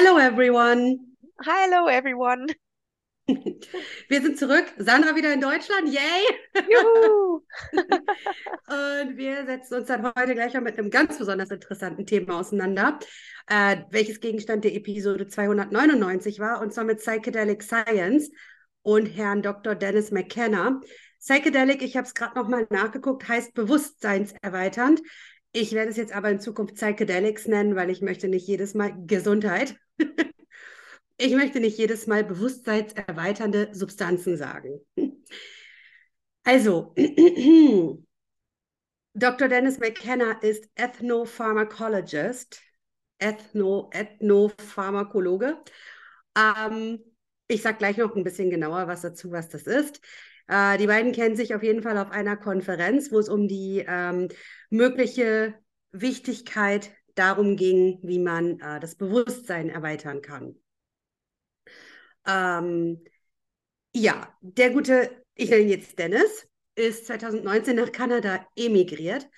[0.00, 1.16] Hello everyone.
[1.44, 2.46] Hello everyone.
[3.26, 4.72] Wir sind zurück.
[4.78, 5.92] Sandra wieder in Deutschland.
[5.92, 6.22] Yay!
[6.70, 7.42] Juhu!
[9.02, 13.00] Und wir setzen uns dann heute gleich mal mit einem ganz besonders interessanten Thema auseinander,
[13.48, 18.30] äh, welches Gegenstand der Episode 299 war, und zwar mit Psychedelic Science
[18.82, 19.74] und Herrn Dr.
[19.74, 20.80] Dennis McKenna.
[21.18, 25.02] Psychedelic, ich habe es gerade nochmal nachgeguckt, heißt bewusstseinserweiternd.
[25.60, 28.94] Ich werde es jetzt aber in Zukunft Psychedelics nennen, weil ich möchte nicht jedes Mal
[29.08, 29.76] Gesundheit.
[31.18, 34.78] ich möchte nicht jedes Mal bewusstseinserweiternde Substanzen sagen.
[36.44, 36.94] Also,
[39.14, 39.48] Dr.
[39.48, 42.62] Dennis McKenna ist Ethnopharmacologist,
[43.18, 45.58] Ethno, Ethnopharmakologe.
[46.36, 47.00] Ähm,
[47.48, 50.00] ich sage gleich noch ein bisschen genauer was dazu, was das ist.
[50.48, 53.84] Äh, die beiden kennen sich auf jeden Fall auf einer Konferenz, wo es um die
[53.86, 54.28] ähm,
[54.70, 55.54] mögliche
[55.92, 60.56] Wichtigkeit darum ging, wie man äh, das Bewusstsein erweitern kann.
[62.26, 63.04] Ähm,
[63.94, 69.28] ja, der gute, ich nenne ihn jetzt Dennis, ist 2019 nach Kanada emigriert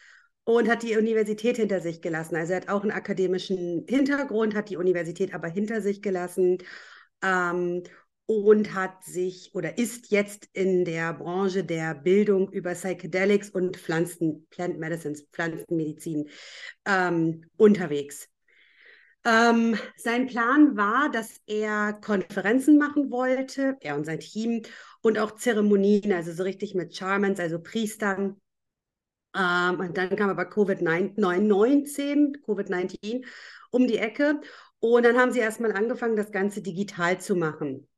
[0.44, 2.36] und hat die Universität hinter sich gelassen.
[2.36, 6.58] Also er hat auch einen akademischen Hintergrund, hat die Universität aber hinter sich gelassen
[7.22, 7.82] ähm,
[8.30, 14.46] und hat sich oder ist jetzt in der Branche der Bildung über Psychedelics und Pflanzen,
[14.50, 16.28] Plant Medicines, Pflanzenmedizin
[16.86, 18.28] ähm, unterwegs.
[19.24, 24.62] Ähm, sein Plan war, dass er Konferenzen machen wollte, er und sein Team,
[25.02, 28.40] und auch Zeremonien, also so richtig mit Charmans, also Priestern.
[29.36, 33.24] Ähm, und dann kam aber Covid-19, Covid-19
[33.72, 34.40] um die Ecke.
[34.78, 37.88] Und dann haben sie erstmal angefangen, das Ganze digital zu machen.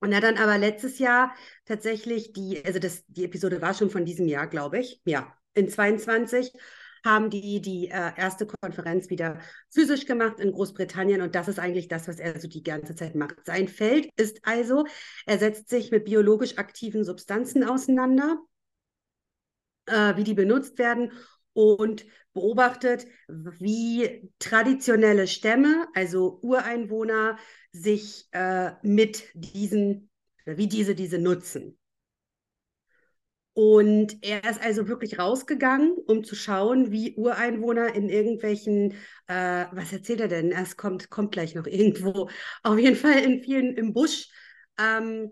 [0.00, 1.34] Und er dann aber letztes Jahr
[1.66, 5.00] tatsächlich die, also das, die Episode war schon von diesem Jahr, glaube ich.
[5.04, 6.52] Ja, in 22
[7.04, 9.40] haben die die äh, erste Konferenz wieder
[9.70, 13.14] physisch gemacht in Großbritannien und das ist eigentlich das, was er so die ganze Zeit
[13.14, 13.36] macht.
[13.44, 14.86] Sein Feld ist also,
[15.26, 18.38] er setzt sich mit biologisch aktiven Substanzen auseinander,
[19.86, 21.12] äh, wie die benutzt werden
[21.52, 27.38] und beobachtet, wie traditionelle Stämme, also Ureinwohner,
[27.72, 30.10] sich äh, mit diesen,
[30.44, 31.76] wie diese diese nutzen.
[33.52, 38.92] Und er ist also wirklich rausgegangen, um zu schauen, wie Ureinwohner in irgendwelchen,
[39.26, 40.52] äh, was erzählt er denn?
[40.52, 42.30] Es kommt, kommt gleich noch irgendwo,
[42.62, 44.28] auf jeden Fall in vielen im Busch,
[44.78, 45.30] ähm,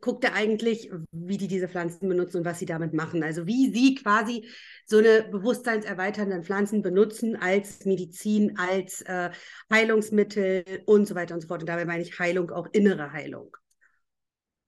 [0.00, 3.22] guckt er eigentlich, wie die diese Pflanzen benutzen und was sie damit machen.
[3.22, 4.48] Also wie sie quasi
[4.86, 9.30] so eine bewusstseinserweiternden Pflanzen benutzen als Medizin, als äh,
[9.72, 11.60] Heilungsmittel und so weiter und so fort.
[11.62, 13.56] Und dabei meine ich Heilung, auch innere Heilung.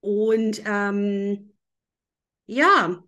[0.00, 1.52] Und ähm,
[2.46, 3.02] ja,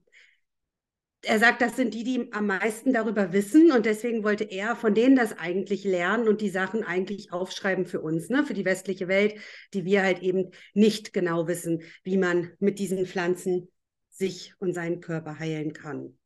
[1.23, 4.95] er sagt, das sind die, die am meisten darüber wissen und deswegen wollte er von
[4.95, 9.09] denen das eigentlich lernen und die Sachen eigentlich aufschreiben für uns, ne, für die westliche
[9.09, 9.35] Welt,
[9.75, 13.69] die wir halt eben nicht genau wissen, wie man mit diesen Pflanzen
[14.11, 16.17] sich und seinen Körper heilen kann.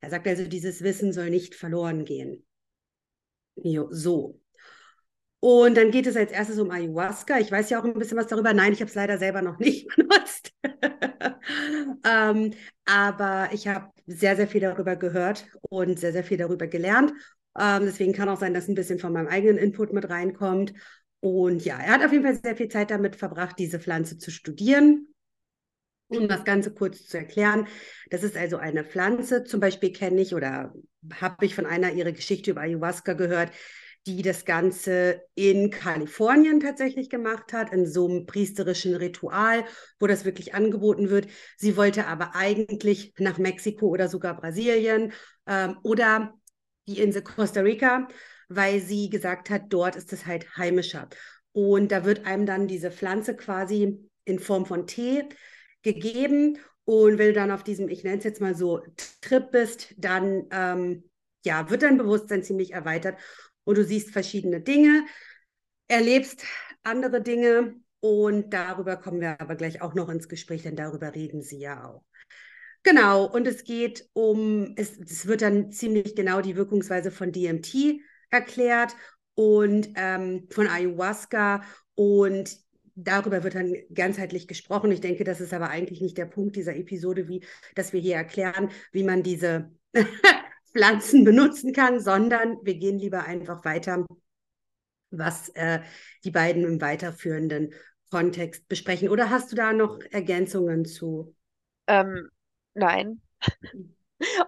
[0.00, 2.44] Er sagt also, dieses Wissen soll nicht verloren gehen.
[3.56, 4.40] Jo, so.
[5.40, 7.38] Und dann geht es als erstes um Ayahuasca.
[7.38, 8.52] Ich weiß ja auch ein bisschen was darüber.
[8.52, 10.52] Nein, ich habe es leider selber noch nicht benutzt.
[12.04, 12.52] Ähm,
[12.84, 17.12] aber ich habe sehr, sehr viel darüber gehört und sehr, sehr viel darüber gelernt.
[17.58, 20.72] Ähm, deswegen kann auch sein, dass ein bisschen von meinem eigenen Input mit reinkommt.
[21.20, 24.30] Und ja, er hat auf jeden Fall sehr viel Zeit damit verbracht, diese Pflanze zu
[24.30, 25.08] studieren.
[26.08, 27.66] Um das Ganze kurz zu erklären,
[28.10, 30.74] das ist also eine Pflanze, zum Beispiel kenne ich oder
[31.20, 33.50] habe ich von einer ihre Geschichte über Ayahuasca gehört,
[34.06, 39.64] die das Ganze in Kalifornien tatsächlich gemacht hat, in so einem priesterischen Ritual,
[40.00, 41.28] wo das wirklich angeboten wird.
[41.56, 45.12] Sie wollte aber eigentlich nach Mexiko oder sogar Brasilien
[45.46, 46.34] ähm, oder
[46.88, 48.08] die Insel Costa Rica,
[48.48, 51.08] weil sie gesagt hat, dort ist es halt heimischer.
[51.52, 55.28] Und da wird einem dann diese Pflanze quasi in Form von Tee
[55.82, 56.58] gegeben.
[56.84, 58.80] Und wenn du dann auf diesem, ich nenne es jetzt mal so,
[59.20, 61.04] Trip bist, dann ähm,
[61.44, 63.16] ja, wird dein Bewusstsein ziemlich erweitert
[63.64, 65.06] und du siehst verschiedene Dinge,
[65.88, 66.44] erlebst
[66.82, 71.42] andere Dinge und darüber kommen wir aber gleich auch noch ins Gespräch, denn darüber reden
[71.42, 72.04] sie ja auch.
[72.82, 78.00] Genau, und es geht um, es, es wird dann ziemlich genau die Wirkungsweise von DMT
[78.30, 78.96] erklärt
[79.34, 81.62] und ähm, von Ayahuasca
[81.94, 82.58] und
[82.94, 84.90] darüber wird dann ganzheitlich gesprochen.
[84.90, 87.44] Ich denke, das ist aber eigentlich nicht der Punkt dieser Episode, wie,
[87.76, 89.70] dass wir hier erklären, wie man diese
[90.72, 94.06] Pflanzen benutzen kann, sondern wir gehen lieber einfach weiter,
[95.10, 95.80] was äh,
[96.24, 97.74] die beiden im weiterführenden
[98.10, 99.08] Kontext besprechen.
[99.08, 101.34] Oder hast du da noch Ergänzungen zu?
[101.86, 102.28] Ähm,
[102.74, 103.20] nein.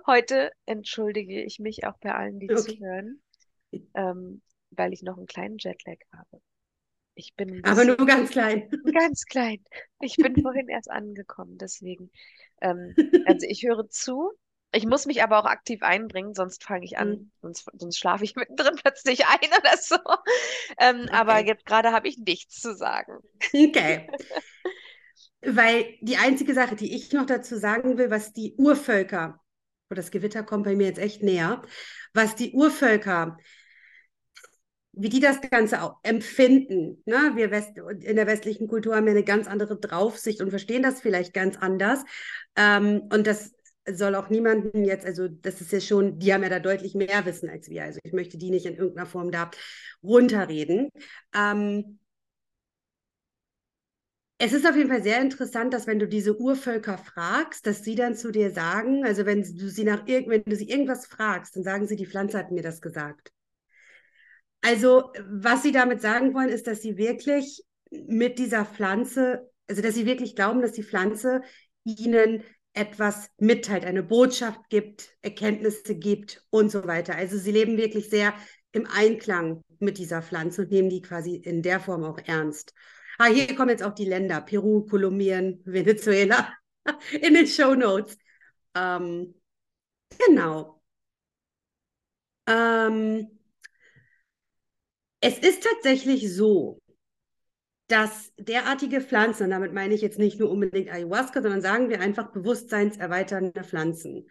[0.06, 2.76] Heute entschuldige ich mich auch bei allen, die okay.
[2.76, 3.20] zuhören.
[3.94, 4.40] Ähm,
[4.76, 6.40] weil ich noch einen kleinen Jetlag habe.
[7.14, 8.68] Ich bin Aber nur ganz klein.
[8.92, 9.62] ganz klein.
[10.00, 12.10] Ich bin vorhin erst angekommen, deswegen.
[12.60, 12.94] Ähm,
[13.26, 14.32] also ich höre zu.
[14.74, 18.24] Ich muss mich aber auch aktiv einbringen, sonst fange ich an, Hm, sonst, sonst schlafe
[18.24, 19.96] ich mittendrin plötzlich ein oder so.
[20.78, 21.46] Ähm, aber Okay.
[21.46, 23.18] jetzt gerade habe ich nichts zu sagen.
[23.54, 24.10] Okay.
[25.46, 29.40] Weil die einzige Sache, die ich noch dazu sagen will, was die Urvölker,
[29.90, 31.62] oh, das Gewitter kommt bei mir jetzt echt näher,
[32.14, 33.36] was die Urvölker,
[34.92, 37.02] wie die das Ganze auch empfinden.
[37.04, 37.32] Ne?
[37.34, 41.00] Wir West in der westlichen Kultur haben ja eine ganz andere Draufsicht und verstehen das
[41.00, 42.04] vielleicht ganz anders.
[42.56, 43.52] Ähm, und das
[43.90, 47.24] soll auch niemanden jetzt, also das ist ja schon, die haben ja da deutlich mehr
[47.26, 47.84] Wissen als wir.
[47.84, 49.50] Also ich möchte die nicht in irgendeiner Form da
[50.02, 50.88] runterreden.
[51.34, 51.98] Ähm,
[54.38, 57.94] es ist auf jeden Fall sehr interessant, dass wenn du diese Urvölker fragst, dass sie
[57.94, 61.62] dann zu dir sagen, also wenn du sie nach wenn du sie irgendwas fragst, dann
[61.62, 63.32] sagen sie, die Pflanze hat mir das gesagt.
[64.60, 69.94] Also, was sie damit sagen wollen, ist, dass sie wirklich mit dieser Pflanze, also dass
[69.94, 71.42] sie wirklich glauben, dass die Pflanze
[71.84, 72.42] ihnen
[72.74, 77.14] etwas mitteilt, eine Botschaft gibt, Erkenntnisse gibt und so weiter.
[77.14, 78.34] Also sie leben wirklich sehr
[78.72, 82.74] im Einklang mit dieser Pflanze und nehmen die quasi in der Form auch ernst.
[83.18, 86.52] Ah, hier kommen jetzt auch die Länder, Peru, Kolumbien, Venezuela
[87.12, 88.18] in den Show Notes.
[88.74, 89.34] Ähm,
[90.26, 90.82] genau.
[92.46, 93.38] Ähm,
[95.20, 96.80] es ist tatsächlich so,
[97.88, 102.00] dass derartige Pflanzen, und damit meine ich jetzt nicht nur unbedingt Ayahuasca, sondern sagen wir
[102.00, 104.26] einfach bewusstseinserweiternde Pflanzen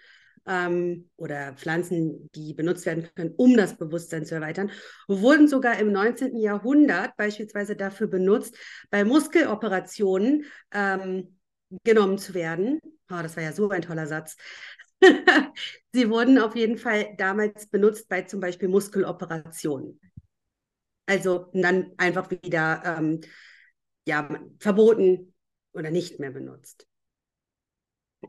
[0.48, 4.72] ähm, oder Pflanzen, die benutzt werden können, um das Bewusstsein zu erweitern,
[5.08, 6.38] wurden sogar im 19.
[6.38, 8.58] Jahrhundert beispielsweise dafür benutzt,
[8.90, 11.38] bei Muskeloperationen ähm,
[11.84, 12.80] genommen zu werden.
[13.12, 14.36] Oh, das war ja so ein toller Satz.
[15.94, 20.00] Sie wurden auf jeden Fall damals benutzt bei zum Beispiel Muskeloperationen.
[21.06, 23.22] Also dann einfach wieder ähm,
[24.06, 24.30] ja,
[24.60, 25.34] verboten
[25.74, 26.88] oder nicht mehr benutzt.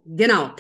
[0.05, 0.55] Genau.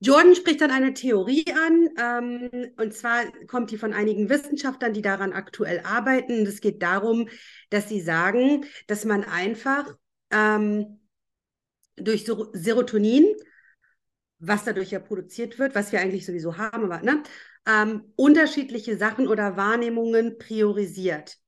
[0.00, 5.02] Jordan spricht dann eine Theorie an, ähm, und zwar kommt die von einigen Wissenschaftlern, die
[5.02, 6.44] daran aktuell arbeiten.
[6.44, 7.28] Es geht darum,
[7.70, 9.94] dass sie sagen, dass man einfach
[10.32, 10.98] ähm,
[11.96, 13.26] durch Ser Serotonin,
[14.40, 17.22] was dadurch ja produziert wird, was wir eigentlich sowieso haben, aber ne,
[17.66, 21.38] ähm, unterschiedliche Sachen oder Wahrnehmungen priorisiert.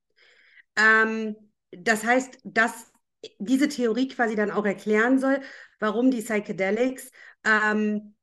[0.77, 1.37] Ähm,
[1.73, 2.93] das heißt, dass
[3.39, 5.41] diese Theorie quasi dann auch erklären soll,
[5.81, 7.11] warum die Psychedelics,
[7.45, 8.15] ähm,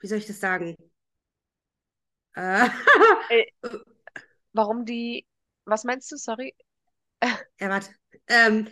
[0.00, 0.76] wie soll ich das sagen?
[2.34, 2.68] Äh,
[3.28, 3.44] Äh,
[4.52, 5.26] warum die,
[5.64, 6.16] was meinst du?
[6.16, 6.54] Sorry.
[7.60, 7.90] ja, warte.
[8.28, 8.68] Ähm,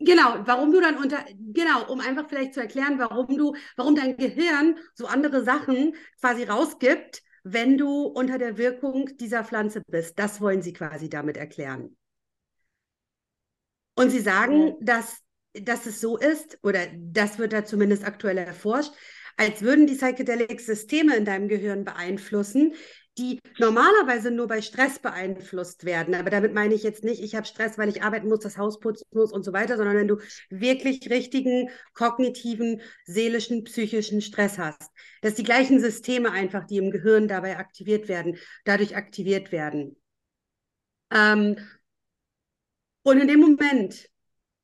[0.00, 4.16] Genau, warum du dann unter, genau, um einfach vielleicht zu erklären, warum du, warum dein
[4.16, 10.18] Gehirn so andere Sachen quasi rausgibt, wenn du unter der Wirkung dieser Pflanze bist.
[10.18, 11.96] Das wollen sie quasi damit erklären.
[13.96, 15.18] Und sie sagen, dass,
[15.54, 18.92] dass es so ist, oder das wird da zumindest aktuell erforscht,
[19.36, 22.74] als würden die Psychedelics Systeme in deinem Gehirn beeinflussen,
[23.18, 26.14] die normalerweise nur bei Stress beeinflusst werden.
[26.14, 28.80] Aber damit meine ich jetzt nicht, ich habe Stress, weil ich arbeiten muss, das Haus
[28.80, 30.18] putzen muss und so weiter, sondern wenn du
[30.50, 34.90] wirklich richtigen kognitiven, seelischen, psychischen Stress hast.
[35.22, 39.96] Dass die gleichen Systeme einfach, die im Gehirn dabei aktiviert werden, dadurch aktiviert werden.
[41.10, 41.56] Ähm,
[43.02, 44.08] und in dem Moment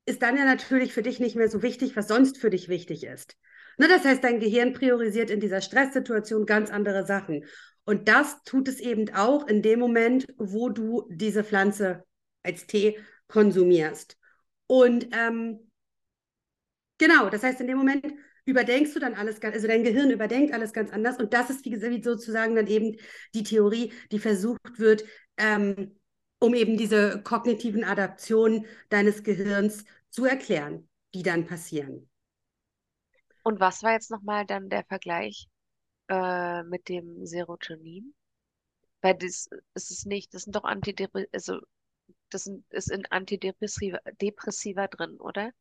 [0.07, 3.05] ist dann ja natürlich für dich nicht mehr so wichtig, was sonst für dich wichtig
[3.05, 3.37] ist.
[3.79, 7.45] Ne, das heißt, dein Gehirn priorisiert in dieser Stresssituation ganz andere Sachen.
[7.85, 12.05] Und das tut es eben auch in dem Moment, wo du diese Pflanze
[12.43, 12.99] als Tee
[13.29, 14.19] konsumierst.
[14.67, 15.71] Und ähm,
[16.99, 18.15] genau, das heißt, in dem Moment
[18.47, 21.19] überdenkst du dann alles, also dein Gehirn überdenkt alles ganz anders.
[21.19, 22.97] Und das ist wie, wie sozusagen dann eben
[23.35, 25.05] die Theorie, die versucht wird,
[25.37, 25.99] ähm,
[26.39, 32.09] um eben diese kognitiven Adaptionen deines Gehirns zu erklären, die dann passieren.
[33.43, 35.49] Und was war jetzt nochmal dann der Vergleich
[36.09, 38.15] äh, mit dem Serotonin?
[39.03, 41.61] Weil das ist es nicht, das sind doch Antidepressiva, also
[42.31, 45.53] das sind, ist in Antidepressiva Depressiva drin, oder?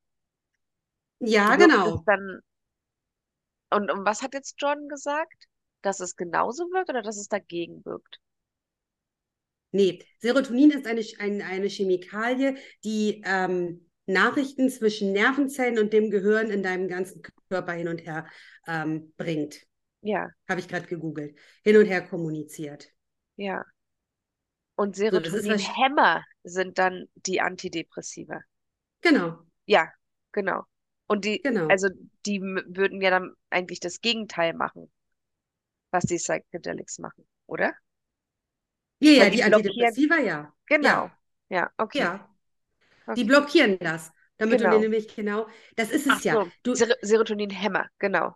[1.20, 2.06] Ja, Wirkt genau.
[2.06, 2.42] dann,
[3.72, 5.48] und, und was hat jetzt John gesagt?
[5.82, 8.20] Dass es genauso wirkt oder dass es dagegen wirkt?
[9.72, 16.52] Nee, Serotonin ist eine, ein, eine Chemikalie, die ähm, Nachrichten zwischen Nervenzellen und dem Gehirn
[16.52, 18.28] in deinem ganzen Körper hin und her
[18.68, 19.66] ähm, bringt.
[20.04, 21.38] Ja, Habe ich gerade gegoogelt.
[21.64, 22.94] Hin und her kommuniziert.
[23.38, 23.64] ja.
[24.76, 25.20] Und So.
[25.22, 28.42] Serotoninhemmer sind dann die Antidepressiva.
[29.02, 29.92] Genau, Ja,
[30.32, 30.64] genau.
[31.08, 31.68] Und die, genau.
[31.68, 31.90] also
[32.26, 34.90] die würden ja dann eigentlich das Gegenteil machen.
[35.92, 37.74] was die Psychedelics machen, oder?
[39.00, 39.44] Ja, ja, Weil die die.
[39.44, 40.54] Antidepressiva, ja.
[40.66, 41.10] Genau.
[41.10, 41.12] Ja,
[41.50, 42.08] Ja, okay.
[42.08, 42.30] ja.
[43.16, 43.26] Die Okay.
[43.26, 44.80] blockieren das, damit du Genau.
[44.80, 46.38] nämlich genau, das ist Ach es ja.
[46.38, 48.36] so, Du, Ser Serotonin-Hämmer, genau.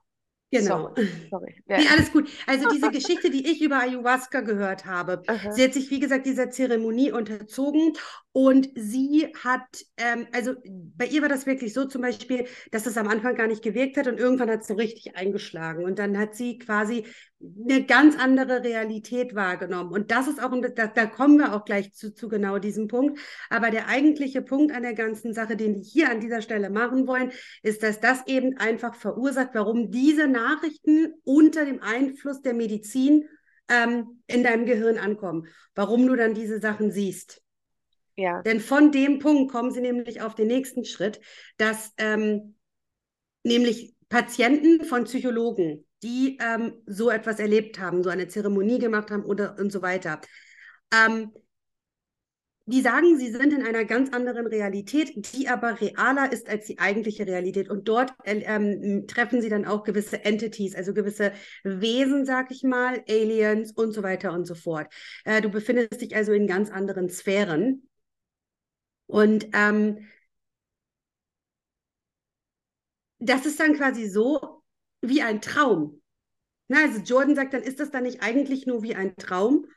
[0.51, 0.93] Genau.
[0.95, 1.55] Sorry, sorry.
[1.67, 1.77] Ja.
[1.77, 2.29] Nee, alles gut.
[2.45, 5.51] Also diese Geschichte, die ich über Ayahuasca gehört habe, Aha.
[5.51, 7.93] sie hat sich, wie gesagt, dieser Zeremonie unterzogen
[8.31, 12.97] und sie hat, ähm, also bei ihr war das wirklich so zum Beispiel, dass es
[12.97, 16.17] am Anfang gar nicht gewirkt hat und irgendwann hat es so richtig eingeschlagen und dann
[16.17, 17.05] hat sie quasi
[17.39, 19.91] eine ganz andere Realität wahrgenommen.
[19.91, 23.19] Und das ist auch, da, da kommen wir auch gleich zu, zu genau diesem Punkt.
[23.49, 27.05] Aber der eigentliche Punkt an der ganzen Sache, den die hier an dieser Stelle machen
[27.05, 33.27] wollen, ist, dass das eben einfach verursacht, warum diese Nachrichten unter dem Einfluss der Medizin
[33.69, 37.41] ähm, in deinem Gehirn ankommen, warum du dann diese Sachen siehst.
[38.15, 41.19] Ja, Denn von dem Punkt kommen sie nämlich auf den nächsten Schritt,
[41.57, 42.55] dass ähm,
[43.43, 49.23] nämlich Patienten von Psychologen, die ähm, so etwas erlebt haben, so eine Zeremonie gemacht haben
[49.23, 50.21] oder und so weiter,
[50.93, 51.31] ähm,
[52.67, 56.79] die sagen, sie sind in einer ganz anderen Realität, die aber realer ist als die
[56.79, 57.69] eigentliche Realität.
[57.69, 61.31] Und dort äh, ähm, treffen sie dann auch gewisse Entities, also gewisse
[61.63, 64.93] Wesen, sag ich mal, Aliens und so weiter und so fort.
[65.23, 67.87] Äh, du befindest dich also in ganz anderen Sphären.
[69.07, 70.05] Und ähm,
[73.19, 74.56] das ist dann quasi so
[75.01, 76.01] wie ein Traum.
[76.69, 79.67] Na, also Jordan sagt dann, ist das dann nicht eigentlich nur wie ein Traum?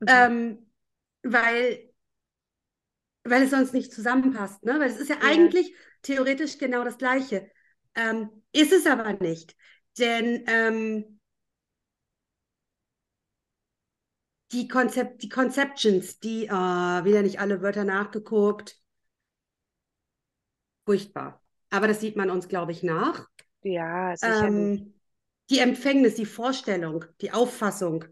[0.00, 0.08] Mhm.
[0.10, 0.66] Ähm,
[1.22, 1.90] weil,
[3.24, 4.78] weil es sonst nicht zusammenpasst, ne?
[4.78, 5.26] Weil es ist ja Ja.
[5.26, 7.50] eigentlich theoretisch genau das Gleiche.
[7.94, 9.56] Ähm, ist es aber nicht.
[9.98, 11.20] Denn ähm,
[14.52, 18.80] die, Konzept, die Conceptions, die, ah, wieder nicht alle Wörter nachgeguckt.
[20.86, 21.42] Furchtbar.
[21.70, 23.28] Aber das sieht man uns, glaube ich, nach.
[23.64, 24.70] Ja, sicherlich.
[24.72, 24.94] Ähm,
[25.50, 28.04] die Empfängnis, die Vorstellung, die Auffassung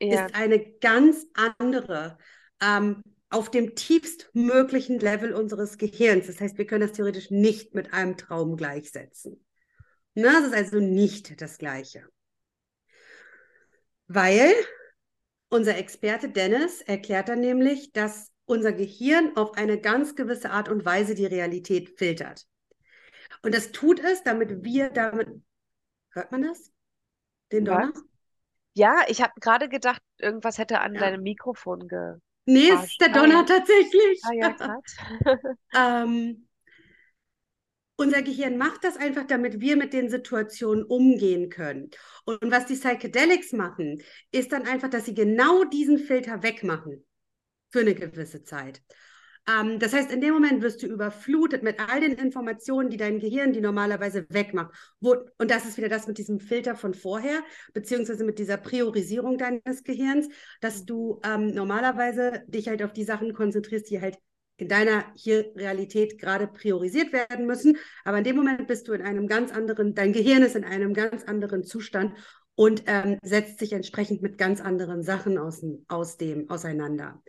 [0.00, 2.18] Ja, ist eine ganz andere
[2.62, 6.26] ähm, auf dem tiefstmöglichen Level unseres Gehirns.
[6.26, 9.44] Das heißt, wir können das theoretisch nicht mit einem Traum gleichsetzen.
[10.14, 12.04] Na, das ist also nicht das Gleiche.
[14.06, 14.52] Weil
[15.50, 20.84] unser Experte Dennis erklärt dann nämlich, dass unser Gehirn auf eine ganz gewisse Art und
[20.84, 22.46] Weise die Realität filtert.
[23.42, 25.28] Und das tut es, damit wir damit,
[26.12, 26.72] hört man das?
[27.52, 27.66] Den Was?
[27.66, 27.92] Donner?
[28.74, 31.00] ja, ich habe gerade gedacht, irgendwas hätte an Ja.
[31.00, 32.16] deinem Mikrofon ge.
[32.46, 33.46] Nee, Ah, es ist der ah, Donner ja.
[33.46, 34.20] tatsächlich.
[34.22, 35.02] Ah ja, krass.
[35.74, 36.48] Ähm,
[37.96, 41.90] unser Gehirn macht das einfach, damit wir mit den Situationen umgehen können.
[42.24, 47.04] Und was die Psychedelics machen, ist dann einfach, dass sie genau diesen Filter wegmachen
[47.70, 48.82] für eine gewisse Zeit.
[49.48, 53.18] Ähm, das heißt, in dem Moment wirst du überflutet mit all den Informationen, die dein
[53.18, 54.72] Gehirn die normalerweise wegmacht.
[55.00, 57.40] Wo, und das ist wieder das mit diesem Filter von vorher,
[57.72, 60.28] beziehungsweise mit dieser Priorisierung deines Gehirns,
[60.60, 64.18] dass du ähm, normalerweise dich halt auf die Sachen konzentrierst, die halt
[64.58, 67.76] in deiner hier Realität gerade priorisiert werden müssen.
[68.04, 70.94] Aber in dem Moment bist du in einem ganz anderen, dein Gehirn ist in einem
[70.94, 72.14] ganz anderen Zustand
[72.54, 77.22] und ähm, setzt sich entsprechend mit ganz anderen Sachen aus, aus dem auseinander.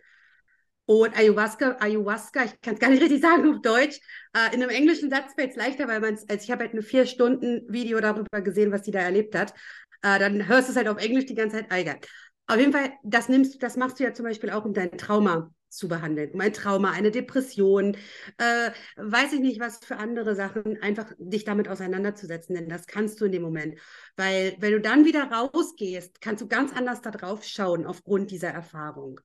[0.85, 3.99] Und Ayahuasca, Ayahuasca, ich kann es gar nicht richtig sagen auf Deutsch.
[4.33, 6.73] Äh, in einem englischen Satz fällt es leichter, weil man es, also ich habe halt
[6.73, 9.53] ein vier Stunden Video darüber gesehen, was die da erlebt hat.
[10.01, 11.67] Äh, dann hörst du es halt auf Englisch die ganze Zeit.
[11.69, 11.99] Ah, egal.
[12.47, 15.53] Auf jeden Fall, das nimmst, das machst du ja zum Beispiel auch, um dein Trauma
[15.69, 17.97] zu behandeln, um ein Trauma, eine Depression,
[18.37, 23.19] äh, weiß ich nicht, was für andere Sachen, einfach dich damit auseinanderzusetzen, denn das kannst
[23.21, 23.79] du in dem Moment.
[24.17, 28.49] Weil wenn du dann wieder rausgehst, kannst du ganz anders da drauf schauen aufgrund dieser
[28.49, 29.19] Erfahrung.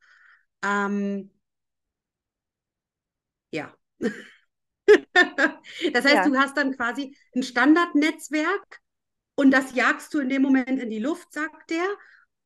[0.65, 1.31] Ähm,
[3.53, 3.73] ja.
[5.93, 6.25] Das heißt, Ja.
[6.25, 8.81] du hast dann quasi ein Standardnetzwerk
[9.37, 11.85] und das jagst du in dem Moment in die Luft, sagt der.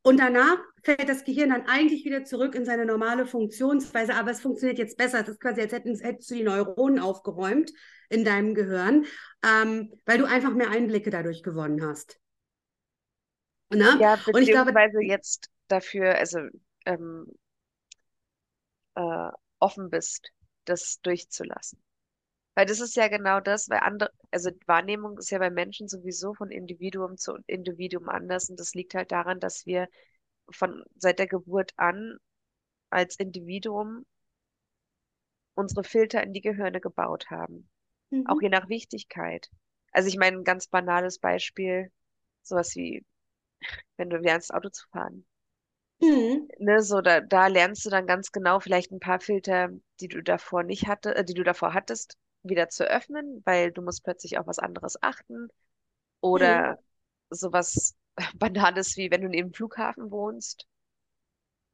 [0.03, 4.41] Und danach fällt das Gehirn dann eigentlich wieder zurück in seine normale Funktionsweise, aber es
[4.41, 5.21] funktioniert jetzt besser.
[5.21, 7.71] Es ist quasi, als hättest du die Neuronen aufgeräumt
[8.09, 9.05] in deinem Gehirn,
[9.45, 12.19] ähm, weil du einfach mehr Einblicke dadurch gewonnen hast.
[13.71, 13.99] Ne?
[13.99, 16.39] Ja, Und ich glaube, beziehungsweise jetzt dafür, also
[16.85, 17.25] ähm,
[18.95, 19.29] äh,
[19.59, 20.31] offen bist,
[20.65, 21.81] das durchzulassen.
[22.55, 26.33] Weil das ist ja genau das, weil andere, also Wahrnehmung ist ja bei Menschen sowieso
[26.33, 29.87] von Individuum zu Individuum anders und das liegt halt daran, dass wir
[30.51, 32.17] von seit der Geburt an
[32.91, 34.05] als Individuum
[35.55, 37.67] unsere Filter in die Gehirne gebaut haben,
[38.25, 38.41] auch Mhm.
[38.41, 39.49] je nach Wichtigkeit.
[39.91, 41.91] Also ich meine, ein ganz banales Beispiel,
[42.43, 43.05] sowas wie,
[43.97, 45.25] wenn du lernst, Auto zu fahren.
[46.01, 46.51] Mhm.
[46.59, 49.69] Ne, so da, da lernst du dann ganz genau vielleicht ein paar Filter,
[49.99, 53.81] die du davor nicht hatte, äh, die du davor hattest, wieder zu öffnen, weil du
[53.81, 55.49] musst plötzlich auf was anderes achten.
[56.21, 56.79] Oder
[57.31, 57.95] sowas
[58.35, 60.67] Banales wie wenn du neben dem Flughafen wohnst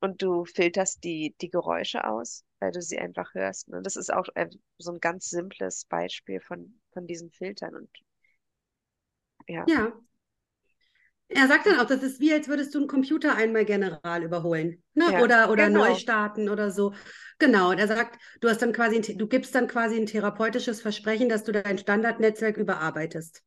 [0.01, 3.69] und du filterst die, die Geräusche aus, weil du sie einfach hörst.
[3.69, 4.25] Und das ist auch
[4.77, 7.75] so ein ganz simples Beispiel von, von diesen Filtern.
[7.75, 7.89] Und
[9.47, 9.65] ja.
[9.65, 9.93] Ja.
[11.29, 14.83] Er sagt dann auch, das ist wie, als würdest du einen Computer einmal general überholen.
[14.95, 15.05] Ne?
[15.11, 15.85] Ja, oder oder genau.
[15.85, 16.93] neu starten oder so.
[17.37, 17.69] Genau.
[17.69, 21.29] Und er sagt, du hast dann quasi, ein, du gibst dann quasi ein therapeutisches Versprechen,
[21.29, 23.43] dass du dein Standardnetzwerk überarbeitest.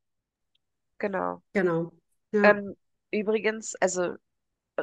[0.98, 1.42] Genau.
[1.52, 1.92] Genau.
[2.30, 2.50] Ja.
[2.50, 2.76] Ähm,
[3.10, 4.14] übrigens, also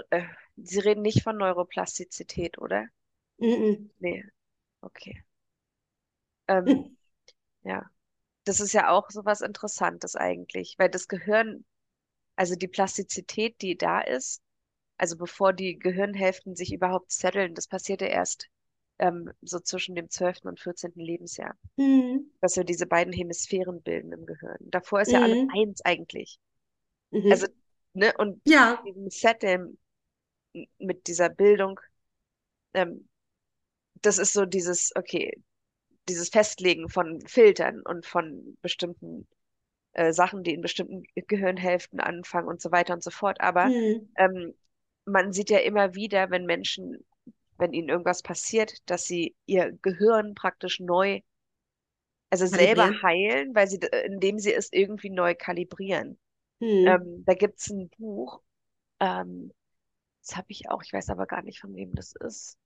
[0.09, 0.23] äh,
[0.57, 2.87] Sie reden nicht von Neuroplastizität, oder?
[3.37, 3.89] Mhm.
[3.99, 4.25] Nee.
[4.81, 5.23] Okay.
[6.47, 6.97] Ähm,
[7.63, 7.89] ja.
[8.43, 11.65] Das ist ja auch so was Interessantes eigentlich, weil das Gehirn,
[12.39, 14.41] also die Plastizität, die da ist,
[14.97, 18.47] also bevor die Gehirnhälften sich überhaupt zetteln, das passiert ja erst
[18.99, 20.49] ähm, so zwischen dem 12.
[20.49, 21.01] und 14.
[21.05, 22.29] Lebensjahr, Mhm.
[22.41, 24.57] dass wir diese beiden Hemisphären bilden im Gehirn.
[24.61, 25.49] Davor ist ja alles Mhm.
[25.49, 26.39] eins eigentlich.
[27.11, 27.29] Mhm.
[27.29, 27.47] Also,
[27.93, 28.83] ne, und ja.
[28.85, 29.79] diesem Setteln
[30.79, 31.79] mit dieser Bildung,
[32.73, 33.09] ähm,
[34.01, 35.33] das ist so dieses, okay,
[36.09, 39.27] dieses Festlegen von Filtern und von bestimmten
[39.93, 43.41] äh, Sachen, die in bestimmten Gehirnhälften anfangen und so weiter und so fort.
[43.41, 44.09] Aber Mhm.
[44.15, 44.53] ähm,
[45.05, 47.05] man sieht ja immer wieder, wenn Menschen,
[47.57, 51.21] wenn ihnen irgendwas passiert, dass sie ihr Gehirn praktisch neu,
[52.29, 56.17] also selber heilen, weil sie, indem sie es irgendwie neu kalibrieren.
[56.61, 56.99] Mhm.
[56.99, 58.41] Ähm, da gibt es ein Buch,
[58.99, 59.53] ähm,
[60.25, 62.57] das habe ich auch, ich weiß aber gar nicht, von wem das ist.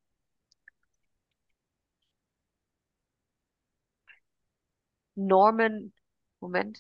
[5.16, 5.92] Norman,
[6.40, 6.78] Moment,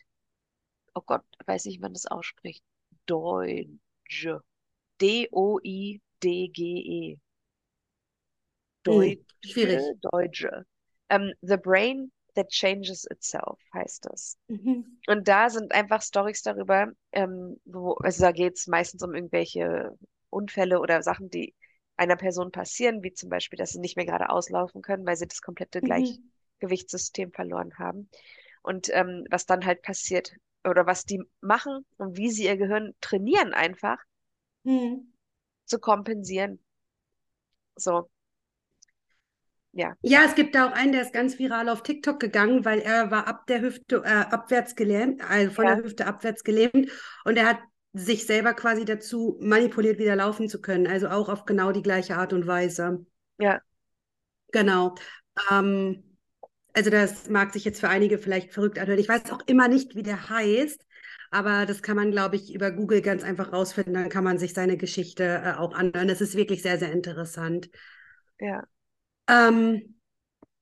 [0.95, 2.63] oh Gott, weiß nicht, wie man das ausspricht.
[3.05, 4.43] Deutsche.
[5.01, 6.01] D-O-I-D-G-E.
[8.87, 9.25] Mhm.
[9.41, 9.93] Deutsche, Schwierig.
[10.01, 10.65] Deutsche.
[11.09, 14.37] Ähm, The Brain That Changes Itself heißt das.
[14.49, 14.83] Mhm.
[15.07, 19.97] Und da sind einfach Storys darüber, ähm, wo, also da geht es meistens um irgendwelche
[20.29, 21.55] Unfälle oder Sachen, die
[21.97, 25.27] einer Person passieren, wie zum Beispiel, dass sie nicht mehr gerade auslaufen können, weil sie
[25.27, 26.17] das komplette Mhm.
[26.61, 28.09] Gleichgewichtssystem verloren haben.
[28.63, 30.33] Und ähm, was dann halt passiert
[30.65, 33.97] oder was die machen und wie sie ihr Gehirn trainieren, einfach
[34.65, 35.13] Mhm.
[35.65, 36.59] zu kompensieren.
[37.77, 38.09] So,
[39.73, 42.79] ja, Ja, es gibt da auch einen, der ist ganz viral auf TikTok gegangen, weil
[42.79, 46.89] er war ab der Hüfte äh, abwärts gelähmt, also von ja, der Hüfte abwärts gelähmt
[47.23, 47.59] und er hat
[47.93, 50.87] sich selber quasi dazu manipuliert, wieder laufen zu können.
[50.87, 53.05] Also auch auf genau die gleiche Art und Weise.
[53.39, 53.63] ja,
[54.51, 54.95] Genau.
[55.51, 56.12] Ähm,
[56.73, 58.99] also das mag sich jetzt für einige vielleicht verrückt anhören.
[58.99, 60.85] Ich weiß auch immer nicht, wie der heißt,
[61.31, 63.93] aber das kann man, glaube ich, über Google ganz einfach rausfinden.
[63.93, 66.07] Dann kann man sich seine Geschichte äh, auch anhören.
[66.07, 67.69] Das ist wirklich sehr, sehr interessant.
[68.39, 68.67] ja,
[69.29, 69.95] Ähm,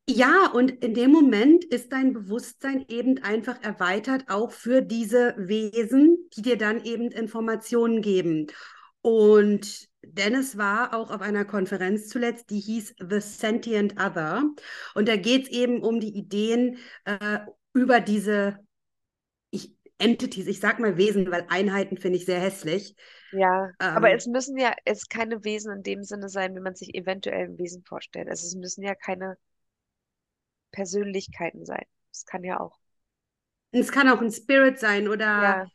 [0.10, 6.30] ja, und in dem Moment ist dein Bewusstsein eben einfach erweitert, auch für diese Wesen,
[6.36, 8.48] die dir dann eben Informationen geben.
[9.02, 14.44] Und Dennis war auch auf einer Konferenz zuletzt, die hieß The Sentient Other.
[14.96, 17.40] Und da geht es eben um die Ideen äh,
[17.74, 18.60] über diese
[19.52, 22.96] ich, Entities, ich sag mal Wesen, weil Einheiten finde ich sehr hässlich.
[23.32, 23.72] ja.
[23.94, 26.96] Aber Ähm, es müssen ja es keine Wesen in dem Sinne sein, wie man sich
[26.96, 28.30] eventuell ein Wesen vorstellt.
[28.30, 29.38] Also es müssen ja keine
[30.74, 31.86] Persönlichkeiten sein.
[32.12, 32.78] Es kann ja auch,
[33.72, 35.66] es kann auch ein Spirit sein oder ja,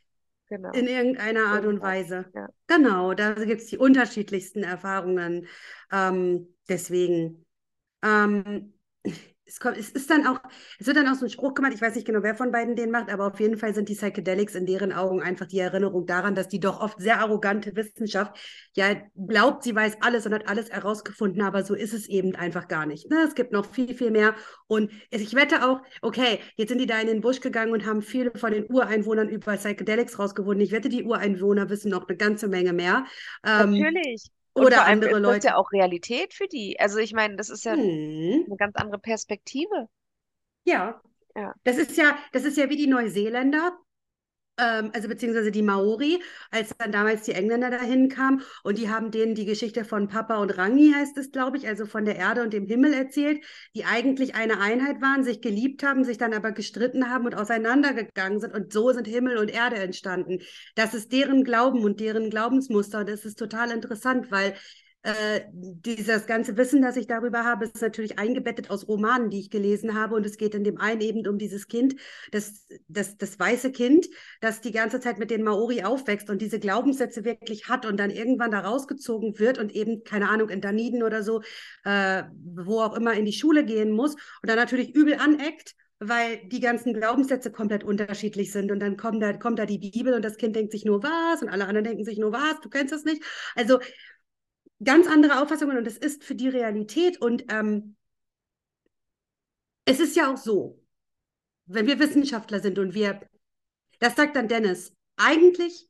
[0.73, 1.83] in genau, irgendeiner Art und irgendwas.
[1.83, 2.33] Weise.
[2.35, 5.47] Ja, Genau, da gibt es die unterschiedlichsten Erfahrungen.
[5.93, 7.47] Ähm, deswegen,
[8.03, 8.75] ähm,
[9.47, 10.41] es kommt, es ist dann auch,
[10.79, 12.75] es wird dann auch so ein Spruch gemacht, ich weiß nicht genau, wer von beiden
[12.75, 16.07] den macht, aber auf jeden Fall sind die Psychedelics in deren Augen einfach die Erinnerung
[16.07, 18.37] daran, dass die doch oft sehr arrogante Wissenschaft
[18.75, 22.67] ja glaubt, sie weiß alles und hat alles herausgefunden, aber so ist es eben einfach
[22.67, 23.09] gar nicht.
[23.09, 23.19] Ne?
[23.27, 24.35] Es gibt noch viel, viel mehr.
[24.67, 28.03] Und ich wette auch, okay, jetzt sind die da in den Busch gegangen und haben
[28.03, 30.61] viele von den Ureinwohnern über Psychedelics rausgefunden.
[30.61, 33.05] Ich wette, die Ureinwohner wissen noch eine ganze Menge mehr.
[33.45, 34.25] Ähm, natürlich.
[34.25, 35.43] Und oder allem andere ist das Leute.
[35.43, 36.79] ja auch Realität für die.
[36.81, 38.47] Also ich meine, das ist ja Hm.
[38.47, 39.89] eine ganz andere Perspektive.
[40.65, 41.01] Ja,
[41.37, 43.79] Ja, das ist ja, das ist ja wie die Neuseeländer,
[44.59, 48.43] ähm, also beziehungsweise die Maori, als dann damals die Engländer dahin kamen.
[48.63, 51.87] Und die haben denen die Geschichte von Papa und Rangi, heißt es, glaube ich, also
[51.87, 56.05] von der Erde und dem Himmel erzählt, die eigentlich eine Einheit waren, sich geliebt haben,
[56.05, 58.55] sich dann aber gestritten haben und auseinandergegangen sind.
[58.55, 60.41] Und so sind Himmel und Erde entstanden.
[60.75, 63.01] Das ist deren Glauben und deren Glaubensmuster.
[63.01, 64.55] Und das ist total interessant, weil
[65.07, 69.51] äh, dieses ganze Wissen, das ich darüber habe, ist natürlich eingebettet aus Romanen, die ich
[69.51, 70.17] gelesen habe.
[70.17, 71.95] Und es geht in dem einen eben um dieses Kind,
[72.33, 74.09] das, das, das weiße Kind,
[74.41, 78.11] das die ganze Zeit mit den Maori aufwächst und diese Glaubenssätze wirklich hat und dann
[78.11, 81.41] irgendwann da rausgezogen wird und eben, keine Ahnung, in Daniden oder so,
[81.85, 82.25] äh,
[82.57, 86.61] wo auch immer in die Schule gehen muss und dann natürlich übel aneckt weil die
[86.61, 88.71] ganzen Glaubenssätze komplett unterschiedlich sind.
[88.71, 91.41] Und dann kommt da, kommt da die Bibel und das Kind denkt sich nur was
[91.41, 93.23] und alle anderen denken sich nur was, du kennst das nicht.
[93.55, 93.79] Also
[94.83, 97.21] ganz andere Auffassungen und es ist für die Realität.
[97.21, 97.97] Und ähm,
[99.85, 100.83] es ist ja auch so,
[101.67, 103.21] wenn wir Wissenschaftler sind und wir,
[103.99, 105.89] das sagt dann Dennis, eigentlich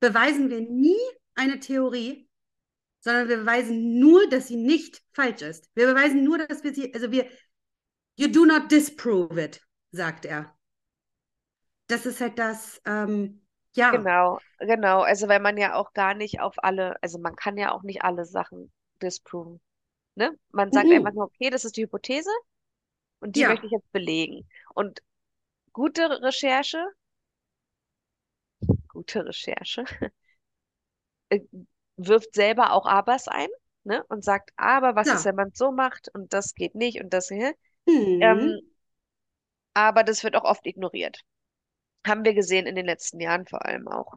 [0.00, 0.98] beweisen wir nie
[1.34, 2.28] eine Theorie,
[3.00, 5.70] sondern wir beweisen nur, dass sie nicht falsch ist.
[5.74, 7.28] Wir beweisen nur, dass wir sie, also wir,
[8.16, 10.56] You do not disprove it, sagt er.
[11.88, 13.43] Das ist halt das, ähm,
[13.76, 14.04] ja.
[14.04, 15.02] Genau, genau.
[15.02, 18.02] Also weil man ja auch gar nicht auf alle, also man kann ja auch nicht
[18.02, 19.60] alle Sachen disproven.
[20.16, 20.38] Ne?
[20.52, 20.92] Man sagt Mhm.
[20.92, 22.30] einfach nur, okay, das ist die Hypothese
[23.20, 23.46] und die Ja.
[23.46, 24.48] möchte ich jetzt belegen.
[24.74, 25.02] Und
[25.72, 26.78] gute Recherche,
[28.88, 29.84] gute Recherche,
[31.30, 31.40] äh,
[31.96, 33.48] wirft selber auch Abers ein,
[33.84, 34.04] ne?
[34.08, 37.12] Und sagt, aber was ist, wenn man es so macht und das geht nicht und
[37.12, 37.30] das?
[37.86, 38.20] Mhm.
[38.20, 38.60] Ähm,
[39.74, 41.20] aber das wird auch oft ignoriert.
[42.06, 44.14] Haben wir gesehen in den letzten Jahren vor allem auch.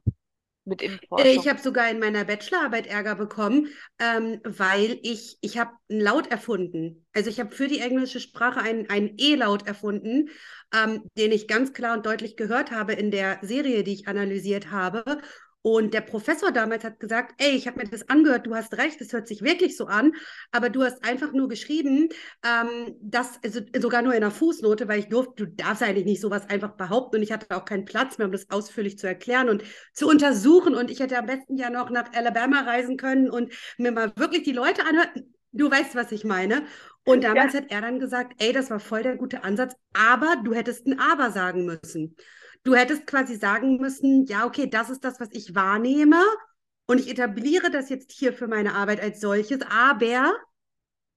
[0.65, 1.27] Mit Äh, Impfforschung.
[1.29, 3.69] Ich habe sogar in meiner Bachelorarbeit Ärger bekommen,
[3.99, 7.05] ähm, weil ich, ich habe einen Laut erfunden.
[7.13, 10.29] Also ich habe für die englische Sprache einen, einen E-Laut erfunden,
[10.73, 14.69] ähm, den ich ganz klar und deutlich gehört habe in der Serie, die ich analysiert
[14.69, 15.03] habe.
[15.69, 19.01] Und der Professor damals hat gesagt, ey, ich habe mir das angehört, du hast recht,
[19.01, 20.13] es hört sich wirklich so an,
[20.53, 22.07] aber du hast einfach nur geschrieben,
[22.45, 26.21] ähm, das, also sogar nur in einer Fußnote, weil ich durfte, du darfst eigentlich nicht
[26.21, 29.49] sowas einfach behaupten und ich hatte auch keinen Platz mehr, um das ausführlich zu erklären
[29.49, 30.73] und zu untersuchen.
[30.73, 34.43] Und ich hätte am besten ja noch nach Alabama reisen können und mir mal wirklich
[34.43, 35.33] die Leute anhören.
[35.51, 36.65] Du weißt, was ich meine.
[37.03, 40.53] Und damals hat er dann gesagt, ey, das war voll der gute Ansatz, aber du
[40.53, 42.15] hättest ein Aber sagen müssen.
[42.67, 46.17] Du hättest quasi sagen müssen, ja, okay, das ist das, was ich wahrnehme
[46.85, 50.33] und ich etabliere das jetzt hier für meine Arbeit als solches, aber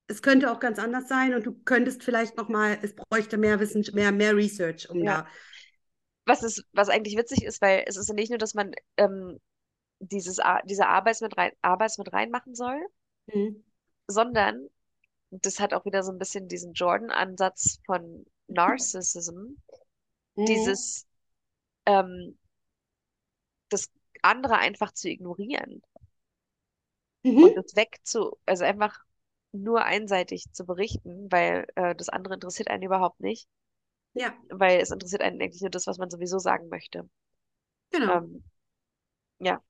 [0.06, 3.58] es könnte auch ganz anders sein und du könntest vielleicht noch mal, es bräuchte mehr
[3.58, 5.24] Wissen, mehr, mehr Research, um Ja.
[5.24, 5.26] da.
[6.26, 9.40] Was ist, was eigentlich witzig ist, weil es ist ja nicht nur, dass man ähm,
[10.00, 12.80] dieses, diese Arbeits mit rein, Arbeits mit reinmachen soll,
[13.32, 13.62] Hm.
[14.08, 14.68] sondern
[15.30, 19.56] das hat auch wieder so ein bisschen diesen Jordan-Ansatz von Narcissism,
[20.36, 20.46] Hm.
[20.48, 21.06] dieses
[21.86, 22.36] ähm,
[23.68, 23.90] das
[24.22, 25.82] andere einfach zu ignorieren
[27.24, 27.46] Mhm.
[27.52, 28.96] und es wegzu, also einfach
[29.52, 33.48] nur einseitig zu berichten, weil äh, das andere interessiert einen überhaupt nicht,
[34.14, 37.08] Ja, weil es interessiert einen eigentlich nur das, was man sowieso sagen möchte.
[37.92, 38.10] genau.
[38.10, 38.44] Ähm,
[39.40, 39.62] ja,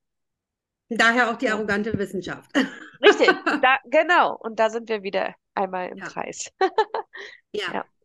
[0.89, 1.55] Daher auch die Ja.
[1.55, 2.51] arrogante Wissenschaft.
[3.01, 4.35] richtig, da, genau.
[4.37, 6.03] Und da sind wir wieder einmal im Ja.
[6.03, 6.51] Kreis.
[7.53, 7.75] Ja.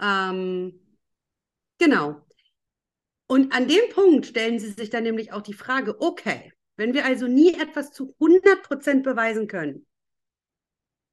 [0.00, 0.80] Ähm,
[1.78, 2.24] genau.
[3.32, 7.06] Und an dem Punkt stellen Sie sich dann nämlich auch die Frage, okay, wenn wir
[7.06, 9.86] also nie etwas zu 100% beweisen können,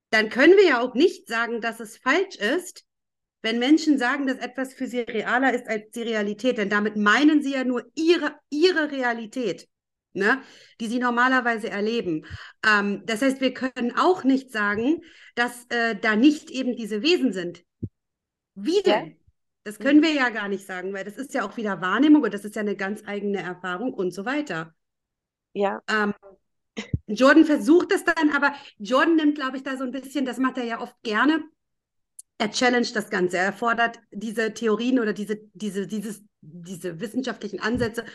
[0.09, 2.83] dann können wir ja auch nicht sagen, dass es falsch ist,
[3.41, 6.57] wenn Menschen sagen, dass etwas für sie realer ist als die Realität.
[6.57, 9.69] Denn damit meinen sie ja nur ihre, ihre Realität,
[10.11, 10.41] ne,
[10.81, 12.25] die sie normalerweise erleben.
[12.67, 15.03] Ähm, das heißt, wir können auch nicht sagen,
[15.35, 17.63] dass äh, da nicht eben diese Wesen sind.
[18.55, 19.18] Wie denn?
[19.69, 22.33] Das können wir ja gar nicht sagen, weil das ist ja auch wieder Wahrnehmung und
[22.33, 24.73] das ist ja eine ganz eigene Erfahrung und so weiter.
[25.53, 26.13] Ja, Ähm,
[27.07, 30.57] Jordan versucht es dann, aber Jordan nimmt, glaube ich, da so ein bisschen, das macht
[30.57, 31.43] er ja oft gerne.
[32.39, 33.37] Er challenged das Ganze.
[33.37, 38.05] Er fordert diese Theorien oder diese, diese, dieses, diese wissenschaftlichen Ansätze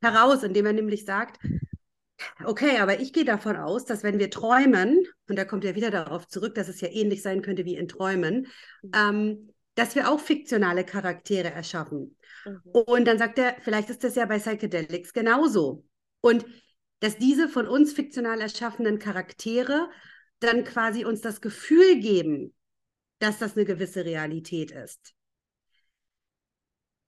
[0.00, 1.38] heraus, indem er nämlich sagt,
[2.44, 5.90] okay, aber ich gehe davon aus, dass wenn wir träumen, und da kommt er wieder
[5.90, 8.46] darauf zurück, dass es ja ähnlich sein könnte wie in Träumen,
[8.94, 12.16] ähm, dass wir auch fiktionale Charaktere erschaffen.
[12.44, 12.60] mhm.
[12.72, 15.86] Und dann sagt er, vielleicht ist das ja bei Psychedelics genauso.
[16.20, 16.44] Und
[17.00, 19.88] dass diese von uns fiktional erschaffenen Charaktere
[20.40, 22.54] dann quasi uns das Gefühl geben,
[23.18, 25.14] dass das eine gewisse Realität ist.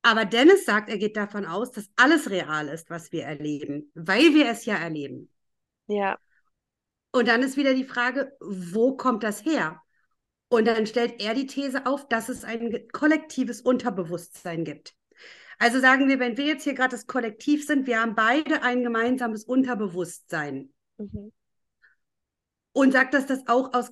[0.02, 4.34] Aber Dennis sagt, er geht davon aus, dass alles real ist, was wir erleben, weil
[4.34, 5.30] wir es ja erleben.
[5.88, 6.18] ja,
[7.12, 9.82] Und dann ist wieder die Frage, wo kommt das her?
[10.48, 14.94] Und dann stellt er die These auf, dass es ein kollektives Unterbewusstsein gibt.
[15.58, 18.82] Also sagen wir, wenn wir jetzt hier gerade das Kollektiv sind, wir haben beide ein
[18.82, 20.72] gemeinsames Unterbewusstsein.
[20.98, 21.32] mhm.
[22.72, 23.90] Und sagt, dass das auch aus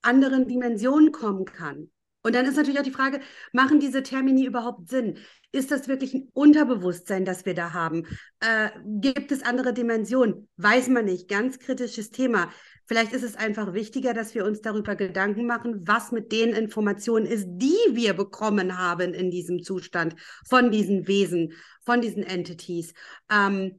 [0.00, 1.90] anderen Dimensionen kommen kann.
[2.22, 3.20] Und dann ist natürlich auch die Frage,
[3.52, 5.18] machen diese Termini überhaupt Sinn?
[5.50, 8.06] Ist das wirklich ein Unterbewusstsein, das wir da haben?
[8.40, 10.48] Äh, gibt es andere Dimensionen?
[10.56, 11.28] Weiß man nicht.
[11.28, 12.50] Ganz kritisches Thema.
[12.86, 17.26] Vielleicht ist es einfach wichtiger, dass wir uns darüber Gedanken machen, was mit den Informationen
[17.26, 20.16] ist, die wir bekommen haben in diesem Zustand
[20.46, 21.52] von diesen Wesen,
[21.84, 22.92] von diesen Entities.
[23.30, 23.78] Ähm,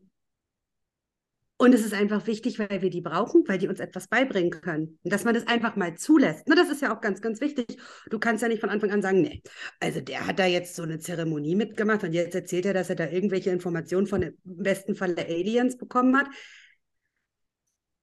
[1.58, 5.00] Und es ist einfach wichtig, weil wir die brauchen, weil die uns etwas beibringen können.
[5.04, 6.48] Und dass man das einfach mal zulässt.
[6.48, 7.78] Ne, das ist ja auch ganz, ganz wichtig.
[8.10, 9.42] Du kannst ja nicht von Anfang an sagen, nee,
[9.80, 12.96] also der hat da jetzt so eine Zeremonie mitgemacht und jetzt erzählt er, dass er
[12.96, 16.28] da irgendwelche Informationen von im besten Falle Aliens bekommen hat.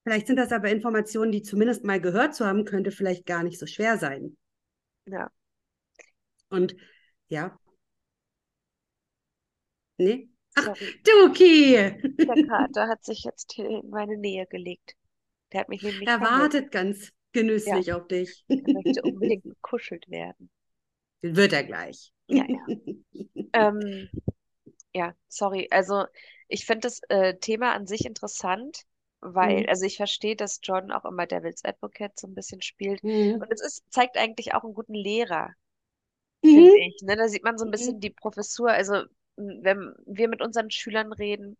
[0.03, 3.59] Vielleicht sind das aber Informationen, die zumindest mal gehört zu haben, könnte vielleicht gar nicht
[3.59, 4.35] so schwer sein.
[5.05, 5.29] Ja.
[6.49, 6.75] Und
[7.29, 7.57] ja.
[9.97, 10.29] Nee?
[10.55, 11.01] Ach, Sorry.
[11.03, 11.73] Duki!
[11.73, 14.95] Der Kater hat sich jetzt in meine Nähe gelegt.
[15.53, 18.43] Der hat mich nämlich Er wartet ganz genüsslich auf dich.
[18.49, 20.49] Er möchte unbedingt gekuschelt werden.
[21.21, 22.11] Wird er gleich.
[22.27, 22.65] Ja, ja.
[23.53, 24.09] Ähm,
[24.93, 25.67] ja, sorry.
[25.71, 26.05] Also
[26.47, 28.83] ich finde das äh, Thema an sich interessant,
[29.21, 29.67] weil, Mhm.
[29.67, 33.01] also ich verstehe, dass John auch immer Devil's Advocate so ein bisschen spielt.
[33.03, 33.41] Mhm.
[33.41, 35.53] Und es ist, zeigt eigentlich auch einen guten Lehrer,
[36.45, 36.87] finde Mhm.
[36.87, 37.01] ich.
[37.03, 37.15] Ne?
[37.17, 37.71] Da sieht man so ein Mhm.
[37.71, 38.71] bisschen die Professur.
[38.71, 39.03] Also
[39.37, 41.57] wenn wir mit unseren Schülern reden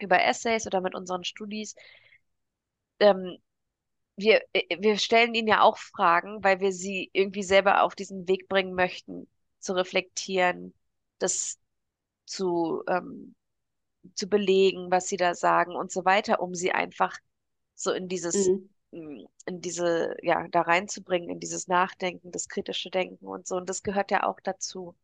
[0.00, 1.74] über Essays oder mit unseren Studis,
[3.00, 3.36] ähm,
[4.16, 8.28] wir, äh, wir stellen ihnen ja auch Fragen, weil wir sie irgendwie selber auf diesen
[8.28, 9.28] Weg bringen möchten,
[9.60, 10.74] zu reflektieren,
[11.20, 11.58] das
[12.26, 13.35] zu, ähm,
[14.14, 17.16] zu belegen, was sie da sagen und so weiter, um sie einfach
[17.74, 18.68] so in dieses, Mhm.
[18.92, 23.56] mm, in diese, ja, da reinzubringen, in dieses Nachdenken, das kritische Denken und so.
[23.56, 24.96] Und das gehört ja auch dazu.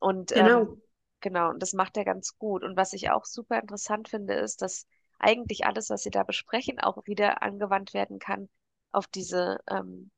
[0.00, 0.78] Und ähm, Genau.
[1.20, 2.62] genau, und das macht er ganz gut.
[2.64, 4.86] Und was ich auch super interessant finde, ist, dass
[5.18, 8.48] eigentlich alles, was sie da besprechen, auch wieder angewandt werden kann
[8.92, 10.10] auf diese, ähm,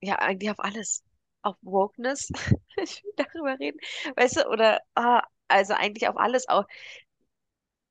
[0.00, 1.02] ja, eigentlich auf alles.
[1.42, 2.28] Auf Wokeness,
[2.82, 3.78] ich will darüber reden,
[4.16, 6.64] weißt du, oder ah, also eigentlich auf alles, auch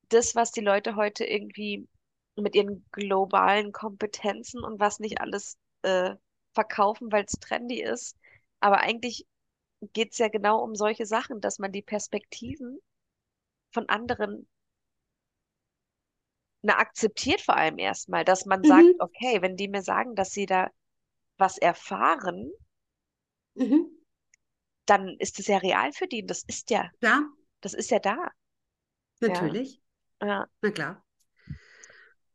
[0.08, 1.88] das, was die Leute heute irgendwie
[2.36, 6.14] mit ihren globalen Kompetenzen und was nicht alles äh,
[6.54, 8.16] verkaufen, weil es trendy ist.
[8.60, 9.26] Aber eigentlich
[9.94, 12.78] geht es ja genau um solche Sachen, dass man die Perspektiven
[13.72, 14.48] von anderen
[16.62, 19.00] na, akzeptiert vor allem erstmal, dass man sagt, Mhm.
[19.00, 20.70] okay, wenn die mir sagen, dass sie da
[21.38, 22.52] was erfahren,
[23.56, 23.96] Mhm.
[24.86, 26.26] dann ist es ja real für die.
[26.26, 27.22] Das ist ja, Ja,
[27.66, 28.30] das ist ja da.
[29.20, 29.82] Natürlich.
[30.22, 31.04] ja, Na klar.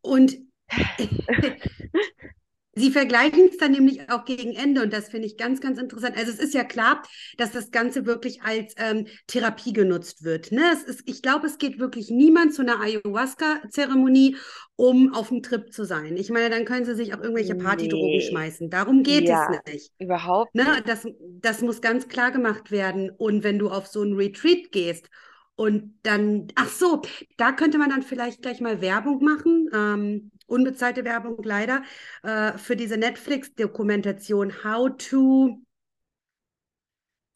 [0.02, 0.38] Und
[2.74, 6.16] Sie vergleichen es dann nämlich auch gegen Ende und das finde ich ganz, ganz interessant.
[6.18, 7.04] Also es ist ja klar,
[7.38, 10.54] dass das Ganze wirklich als ähm, Therapie genutzt wird.
[10.54, 10.62] Ne?
[10.72, 14.38] Es ist, ich glaube, es geht wirklich niemand zu einer Ayahuasca-Zeremonie,
[14.78, 16.16] um auf dem Trip zu sein.
[16.16, 18.70] Ich meine, dann können sie sich auch irgendwelche Partydrogen nee, schmeißen.
[18.70, 19.92] Darum geht ja, es nicht.
[20.00, 20.64] überhaupt Ne?
[20.64, 20.88] nicht.
[20.88, 21.06] Das,
[21.42, 23.10] das muss ganz klar gemacht werden.
[23.10, 25.10] Und wenn du auf so ein Retreat gehst
[25.56, 27.02] und dann, ach so,
[27.38, 31.84] da könnte man dann vielleicht gleich mal Werbung machen, ähm, unbezahlte Werbung leider,
[32.24, 35.62] äh, für diese Netflix-Dokumentation How to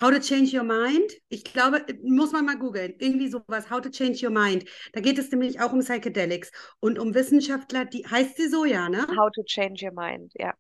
[0.02, 1.10] How to Change Your Mind.
[1.30, 2.96] Ich glaube, muss man mal googeln.
[3.00, 3.70] Irgendwie sowas.
[3.70, 4.66] How to Change Your Mind.
[4.92, 6.52] Da geht es nämlich auch um Psychedelics
[6.82, 9.08] und um Wissenschaftler, die heißt sie so, ja, ne?
[9.16, 10.54] How to change your mind, ja.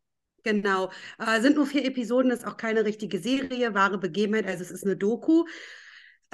[0.43, 0.89] Genau.
[1.19, 4.85] Äh, sind nur vier Episoden, ist auch keine richtige Serie, wahre Begebenheit, also es ist
[4.85, 5.43] eine Doku,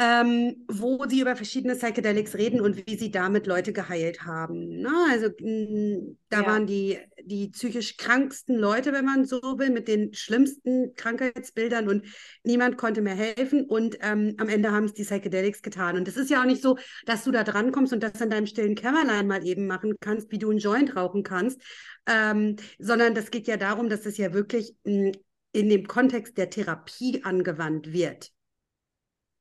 [0.04, 4.80] ähm, wo sie über verschiedene Psychedelics reden und wie sie damit Leute geheilt haben.
[4.82, 4.90] Ne?
[5.12, 9.88] Also mh, da Ja, waren die, die psychisch kranksten Leute, wenn man so will, mit
[9.88, 12.06] den schlimmsten Krankheitsbildern und
[12.44, 15.98] niemand konnte mehr helfen und ähm, am Ende haben es die Psychedelics getan.
[15.98, 18.32] Und es ist ja auch nicht so, dass du da dran kommst und das in
[18.32, 21.62] deinem stillen Kämmerlein mal eben machen kannst, wie du einen Joint rauchen kannst,
[22.08, 25.12] ähm, sondern das geht ja darum, dass es ja wirklich mh,
[25.54, 28.32] in dem Kontext der Therapie angewandt wird.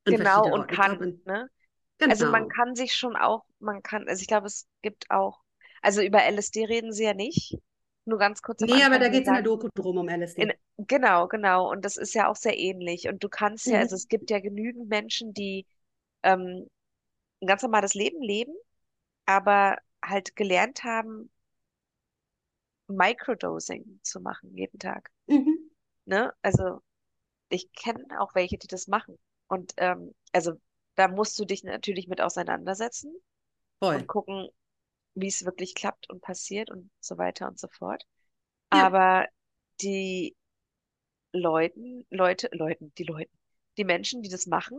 [0.04, 0.72] Genau, und Orten.
[0.74, 1.50] Ich kann, ne?
[2.08, 2.54] Also man genau.
[2.54, 5.40] kann sich schon auch, man kann, also ich glaube, es gibt auch,
[5.82, 7.56] also über LSD reden sie ja nicht.
[8.06, 9.42] Nur ganz kurz Nee, aber da geht es in der.
[9.42, 10.54] Doku drum um In, LSD.
[10.78, 11.70] genau, genau.
[11.70, 13.08] Und das ist ja auch sehr ähnlich.
[13.08, 13.96] Und du kannst ja, also Mhm.
[13.96, 15.66] es gibt ja genügend Menschen, die
[16.22, 16.68] ähm,
[17.42, 18.54] ein ganz normales Leben leben,
[19.26, 21.30] aber halt gelernt haben,
[22.88, 25.10] Microdosing zu machen jeden Tag.
[25.28, 25.70] Mhm.
[26.06, 26.34] Ne?
[26.42, 26.82] Also
[27.50, 29.18] ich kenne auch welche, die das machen.
[29.50, 30.52] Und ähm, also
[30.94, 33.12] da musst du dich natürlich mit auseinandersetzen
[33.80, 34.06] und Voll.
[34.06, 34.48] gucken,
[35.14, 38.04] wie es wirklich klappt und passiert und so weiter und so fort.
[38.72, 38.86] Ja.
[38.86, 39.26] Aber
[39.80, 40.36] die
[41.32, 43.36] Leuten, Leute, Leuten, die Leuten,
[43.76, 44.78] die Menschen, die das machen,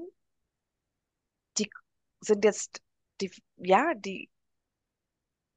[1.58, 1.70] die
[2.22, 2.82] sind jetzt,
[3.20, 4.30] die, ja, die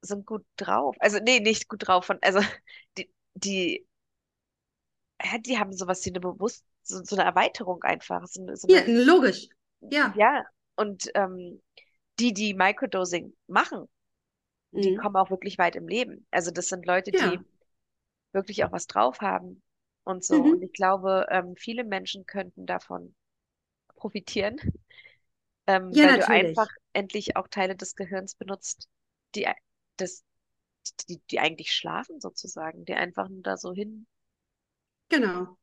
[0.01, 0.97] sind gut drauf.
[0.99, 2.05] Also, nee, nicht gut drauf.
[2.05, 2.41] Von, also,
[2.97, 3.87] die, die,
[5.23, 8.27] ja, die haben sowas wie eine Bewusst, so, so eine Erweiterung einfach.
[8.27, 9.47] So, eine- so Ja, eine, logisch.
[9.89, 10.13] Ja.
[10.13, 10.43] ja,
[10.75, 11.61] und ähm,
[12.19, 13.87] die, die Microdosing machen,
[14.73, 14.95] die Mhm.
[14.95, 16.27] kommen auch wirklich weit im Leben.
[16.31, 17.45] Also, das sind Leute, die Ja.
[18.33, 19.61] wirklich auch was drauf haben
[20.05, 20.43] und so.
[20.43, 20.63] Und Mhm.
[20.63, 23.15] ich glaube, ähm, viele Menschen könnten davon
[23.95, 24.57] profitieren,
[25.67, 26.69] ähm, Ja, weil du einfach natürlich.
[26.93, 28.89] endlich auch Teile des Gehirns benutzt,
[29.35, 29.47] die,
[29.97, 30.23] das,
[31.09, 34.07] die, die eigentlich schlafen sozusagen, die einfach nur da so hin
[35.09, 35.57] Genau.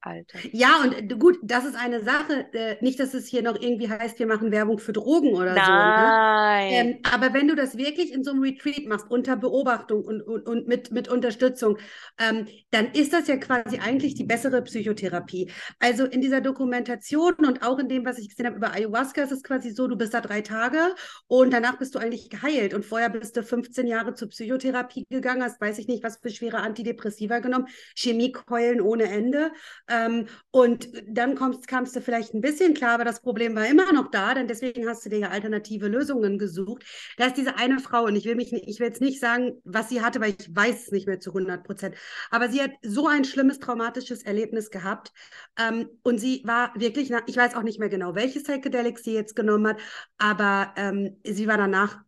[0.00, 0.38] Alter.
[0.52, 2.46] Ja, und äh, gut, das ist eine Sache.
[2.52, 5.60] Äh, nicht, dass es hier noch irgendwie heißt, wir machen Werbung für Drogen oder so.
[5.60, 5.60] Ne?
[5.60, 6.72] Nein.
[6.72, 10.46] Ähm, aber wenn du das wirklich in so einem Retreat machst, unter Beobachtung und, und,
[10.46, 11.78] und mit, mit Unterstützung,
[12.18, 15.50] ähm, dann ist das ja quasi eigentlich die bessere Psychotherapie.
[15.80, 19.32] Also in dieser Dokumentation und auch in dem, was ich gesehen habe über Ayahuasca, ist
[19.32, 20.78] es quasi so, du bist da drei Tage
[21.26, 22.72] und danach bist du eigentlich geheilt.
[22.72, 26.30] Und vorher bist du 15 Jahre zur Psychotherapie gegangen, hast, weiß ich nicht, was für
[26.30, 29.50] schwere Antidepressiva genommen, Chemiekeulen ohne Ende.
[29.88, 33.92] Ähm, und dann kommst, kamst du vielleicht ein bisschen klar, aber das Problem war immer
[33.92, 36.84] noch da, denn deswegen hast du dir ja alternative Lösungen gesucht.
[37.16, 39.88] Da ist diese eine Frau, und ich will mich ich will jetzt nicht sagen, was
[39.88, 41.96] sie hatte, weil ich weiß es nicht mehr zu 100 Prozent.
[42.30, 45.12] Aber sie hat so ein schlimmes traumatisches Erlebnis gehabt.
[45.58, 49.36] Ähm, und sie war wirklich, ich weiß auch nicht mehr genau, welche Psychedelics sie jetzt
[49.36, 49.80] genommen hat,
[50.18, 51.98] aber ähm, sie war danach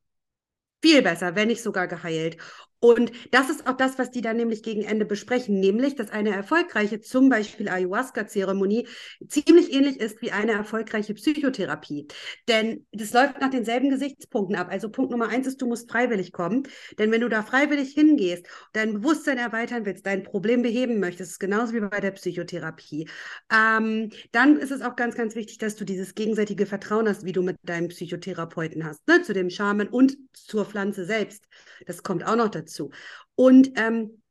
[0.82, 2.36] viel besser, wenn nicht sogar geheilt.
[2.80, 6.34] Und das ist auch das, was die dann nämlich gegen Ende besprechen, nämlich, dass eine
[6.34, 8.88] erfolgreiche, zum Beispiel Ayahuasca-Zeremonie,
[9.28, 12.08] ziemlich ähnlich ist wie eine erfolgreiche Psychotherapie.
[12.48, 14.68] Denn das läuft nach denselben Gesichtspunkten ab.
[14.70, 16.62] Also Punkt Nummer eins ist, du musst freiwillig kommen.
[16.98, 21.38] Denn wenn du da freiwillig hingehst, dein Bewusstsein erweitern willst, dein Problem beheben möchtest, ist
[21.38, 23.08] genauso wie bei der Psychotherapie,
[23.52, 27.32] ähm, dann ist es auch ganz, ganz wichtig, dass du dieses gegenseitige Vertrauen hast, wie
[27.32, 29.22] du mit deinem Psychotherapeuten hast, ne?
[29.22, 31.44] zu dem Schaman und zur Pflanze selbst.
[31.86, 32.90] Das kommt auch noch dazu dazu.
[33.34, 34.22] Und ähm,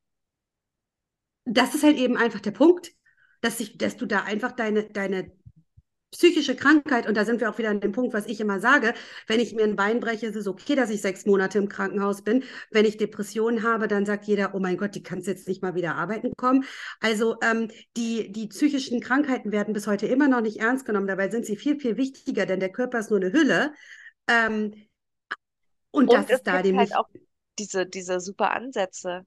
[1.45, 2.91] das ist halt eben einfach der Punkt,
[3.41, 5.31] dass, ich, dass du da einfach deine, deine
[6.11, 8.95] psychische Krankheit, und da sind wir auch wieder an dem Punkt, was ich immer sage,
[9.27, 12.23] wenn ich mir ein Bein breche, ist es okay, dass ich sechs Monate im Krankenhaus
[12.23, 12.43] bin.
[12.71, 15.75] Wenn ich Depressionen habe, dann sagt jeder, oh mein Gott, die kannst jetzt nicht mal
[15.75, 16.65] wieder arbeiten kommen.
[16.99, 21.05] Also ähm, die, die psychischen Krankheiten werden bis heute immer noch nicht ernst genommen.
[21.05, 23.73] Dabei sind sie viel, viel wichtiger, denn der Körper ist nur eine Hülle.
[24.27, 24.73] Ähm,
[25.91, 26.91] und, und das ist da nämlich...
[26.91, 27.09] Halt auch
[27.59, 29.25] diese, diese super Ansätze.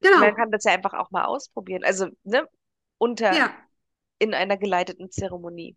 [0.00, 0.18] Genau.
[0.18, 1.82] Man kann das ja einfach auch mal ausprobieren.
[1.84, 2.48] Also, ne,
[2.98, 3.54] unter, ja.
[4.18, 5.76] in einer geleiteten Zeremonie.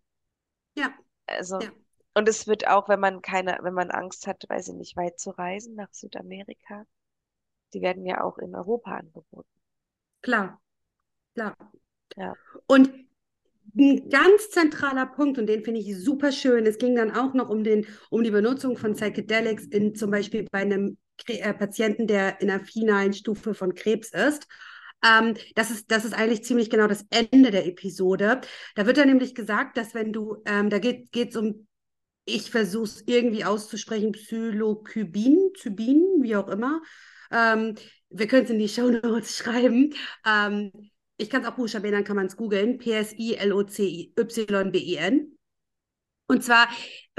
[0.76, 0.92] Ja.
[1.26, 1.70] Also, ja.
[2.14, 5.18] und es wird auch, wenn man keine, wenn man Angst hat, weiß ich nicht, weit
[5.18, 6.84] zu reisen nach Südamerika,
[7.72, 9.48] die werden ja auch in Europa angeboten.
[10.22, 10.60] Klar,
[11.34, 11.56] klar.
[12.16, 12.34] Ja.
[12.66, 13.07] Und
[13.78, 17.48] ein ganz zentraler Punkt, und den finde ich super schön, es ging dann auch noch
[17.48, 22.40] um, den, um die Benutzung von Psychedelics in zum Beispiel bei einem äh, Patienten, der
[22.40, 24.46] in der finalen Stufe von Krebs ist.
[25.04, 28.40] Ähm, das, ist, das ist eigentlich ziemlich genau das Ende der Episode.
[28.74, 31.66] Da wird dann nämlich gesagt, dass wenn du, ähm, da geht es um,
[32.24, 36.82] ich versuche es irgendwie auszusprechen, Psilocybin, Zybin, wie auch immer.
[37.30, 37.74] Ähm,
[38.10, 39.94] wir können es in die Show Notes schreiben.
[41.18, 42.78] Ich kann es auch buchstabieren, dann kann man es googeln.
[42.78, 43.38] P-S-I-L-O-C-Y-B-I-N.
[46.30, 46.68] Und zwar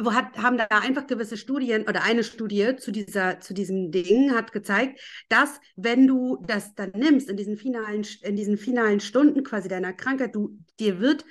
[0.05, 4.51] hat, haben da einfach gewisse Studien oder eine Studie zu, dieser, zu diesem Ding hat
[4.51, 9.67] gezeigt, dass wenn du das dann nimmst in diesen finalen, in diesen finalen Stunden quasi
[9.67, 11.25] deiner Krankheit, du dir wird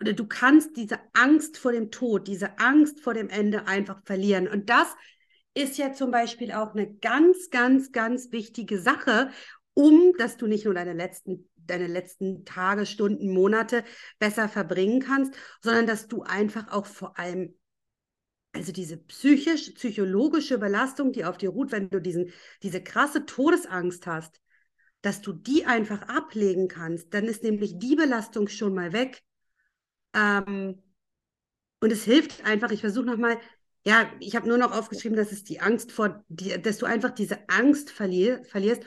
[0.00, 4.48] oder du kannst diese Angst vor dem Tod, diese Angst vor dem Ende einfach verlieren.
[4.48, 4.88] Und das
[5.54, 9.30] ist ja zum Beispiel auch eine ganz, ganz, ganz wichtige Sache,
[9.74, 13.84] um dass du nicht nur deine letzten deine letzten Tage, Stunden, Monate
[14.18, 17.54] besser verbringen kannst, sondern dass du einfach auch vor allem
[18.52, 24.06] also diese psychisch, psychologische Belastung, die auf dir ruht, wenn du diesen, diese krasse Todesangst
[24.06, 24.40] hast,
[25.00, 29.22] dass du die einfach ablegen kannst, dann ist nämlich die Belastung schon mal weg.
[30.14, 30.82] Ähm,
[31.80, 33.38] und es hilft einfach, ich versuche nochmal,
[33.84, 37.10] ja, ich habe nur noch aufgeschrieben, dass es die Angst vor, die, dass du einfach
[37.10, 38.84] diese Angst verlier, verlierst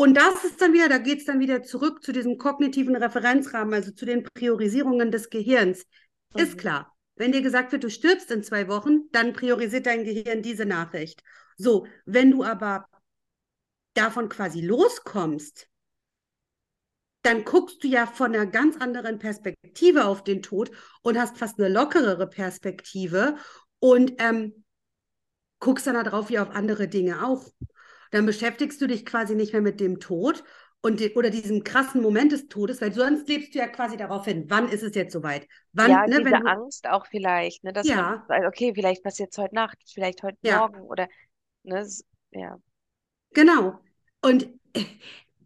[0.00, 3.74] und das ist dann wieder, da geht es dann wieder zurück zu diesem kognitiven Referenzrahmen,
[3.74, 5.84] also zu den Priorisierungen des Gehirns.
[6.32, 6.40] Mhm.
[6.40, 6.96] Ist klar.
[7.16, 11.22] Wenn dir gesagt wird, du stirbst in zwei Wochen, dann priorisiert dein Gehirn diese Nachricht.
[11.58, 12.86] So, wenn du aber
[13.92, 15.68] davon quasi loskommst,
[17.20, 20.70] dann guckst du ja von einer ganz anderen Perspektive auf den Tod
[21.02, 23.36] und hast fast eine lockerere Perspektive
[23.80, 24.64] und ähm,
[25.58, 27.50] guckst dann darauf wie auf andere Dinge auch.
[28.10, 30.44] Dann beschäftigst du dich quasi nicht mehr mit dem Tod
[30.82, 34.24] und die, oder diesem krassen Moment des Todes, weil sonst lebst du ja quasi darauf
[34.24, 35.46] hin, wann ist es jetzt soweit?
[35.72, 38.24] Wann, ja, ne, diese du, Angst auch vielleicht, ne, dass ja.
[38.28, 40.58] man, okay, vielleicht passiert es heute Nacht, vielleicht heute ja.
[40.58, 41.08] Morgen oder,
[41.64, 41.86] ne,
[42.30, 42.56] ja.
[43.32, 43.78] Genau.
[44.22, 44.48] Und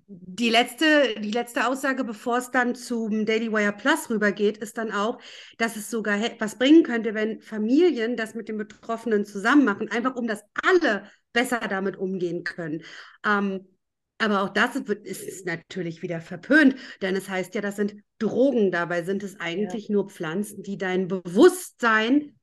[0.06, 4.92] die letzte, die letzte Aussage, bevor es dann zum Daily Wire Plus rübergeht, ist dann
[4.92, 5.18] auch,
[5.58, 10.14] dass es sogar was bringen könnte, wenn Familien das mit den Betroffenen zusammen machen, einfach
[10.14, 12.82] um das alle besser damit umgehen können.
[13.26, 13.66] Ähm,
[14.18, 18.70] aber auch das ist, ist, natürlich wieder verpönt, denn es heißt ja, das sind Drogen.
[18.70, 19.92] Dabei sind es eigentlich ja.
[19.92, 22.38] nur Pflanzen, die dein Bewusstsein.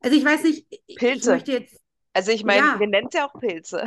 [0.00, 0.66] Also ich weiß nicht,
[0.96, 1.18] Pilze.
[1.18, 1.80] ich möchte jetzt
[2.14, 3.84] Also ich meine, Ja, wir nennen es ja auch Pilze.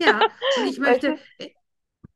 [0.00, 0.20] ja.
[0.58, 1.50] Und ich möchte, äh,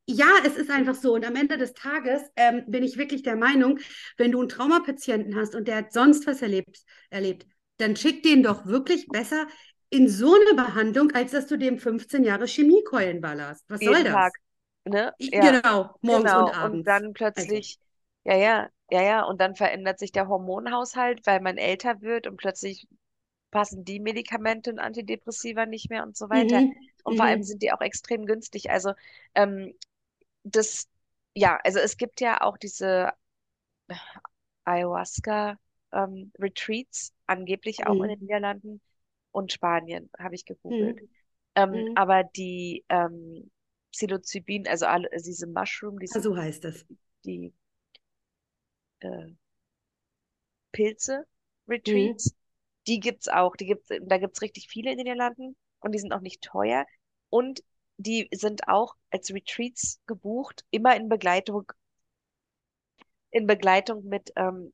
[0.06, 1.14] ja, es ist einfach so.
[1.14, 3.78] Und am Ende des Tages ähm, bin ich wirklich der Meinung,
[4.16, 6.80] wenn du einen Traumapatienten hast und der hat sonst was erlebt,
[7.10, 7.46] erlebt,
[7.76, 9.46] dann schick den doch wirklich besser
[9.92, 13.64] in so eine Behandlung, als dass du dem 15 Jahre Chemiekeulen ballerst.
[13.68, 14.24] Was soll Jeden das?
[14.24, 14.38] Tag,
[14.84, 15.14] ne?
[15.32, 16.56] Ja, Genau, morgens und genau.
[16.60, 16.88] Und abends.
[16.88, 17.78] dann Also, plötzlich,
[18.24, 19.22] ja, ja, ja, ja.
[19.24, 22.86] Und dann verändert sich der Hormonhaushalt, weil man älter wird und plötzlich
[23.50, 26.64] passen die Medikamente und Antidepressiva nicht mehr und so weiter.
[26.64, 28.70] mhm, Und vor allem mhm, sind die auch extrem günstig.
[28.70, 28.92] Also
[29.34, 29.74] ähm,
[30.44, 30.88] das,
[31.34, 33.12] ja, also es gibt ja auch diese
[34.64, 35.58] Ayahuasca
[35.92, 38.80] ähm, Retreats, angeblich auch in den mhm, Niederlanden
[39.32, 41.00] und Spanien, habe ich gegoogelt.
[41.00, 41.08] mhm,
[41.56, 41.96] Ähm, mhm.
[41.96, 43.50] aber die ähm,
[43.92, 46.86] Psilocybin, also alle, diese Mushroom, Ah, diese, so heißt es.
[47.24, 47.52] die
[49.00, 49.32] äh,
[50.72, 51.24] Pilze
[51.86, 52.34] Mhm, Retreats,
[52.86, 53.56] die gibt's auch.
[53.56, 56.86] Die gibt's, da gibt's richtig viele in den Niederlanden und die sind auch nicht teuer.
[57.30, 57.62] Und
[57.96, 61.72] die sind auch als Retreats gebucht, immer in Begleitung,
[63.30, 64.72] in Begleitung mit ähm,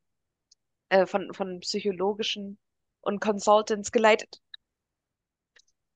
[0.90, 2.58] äh, von, von psychologischen
[3.02, 4.40] und Consultants geleitet.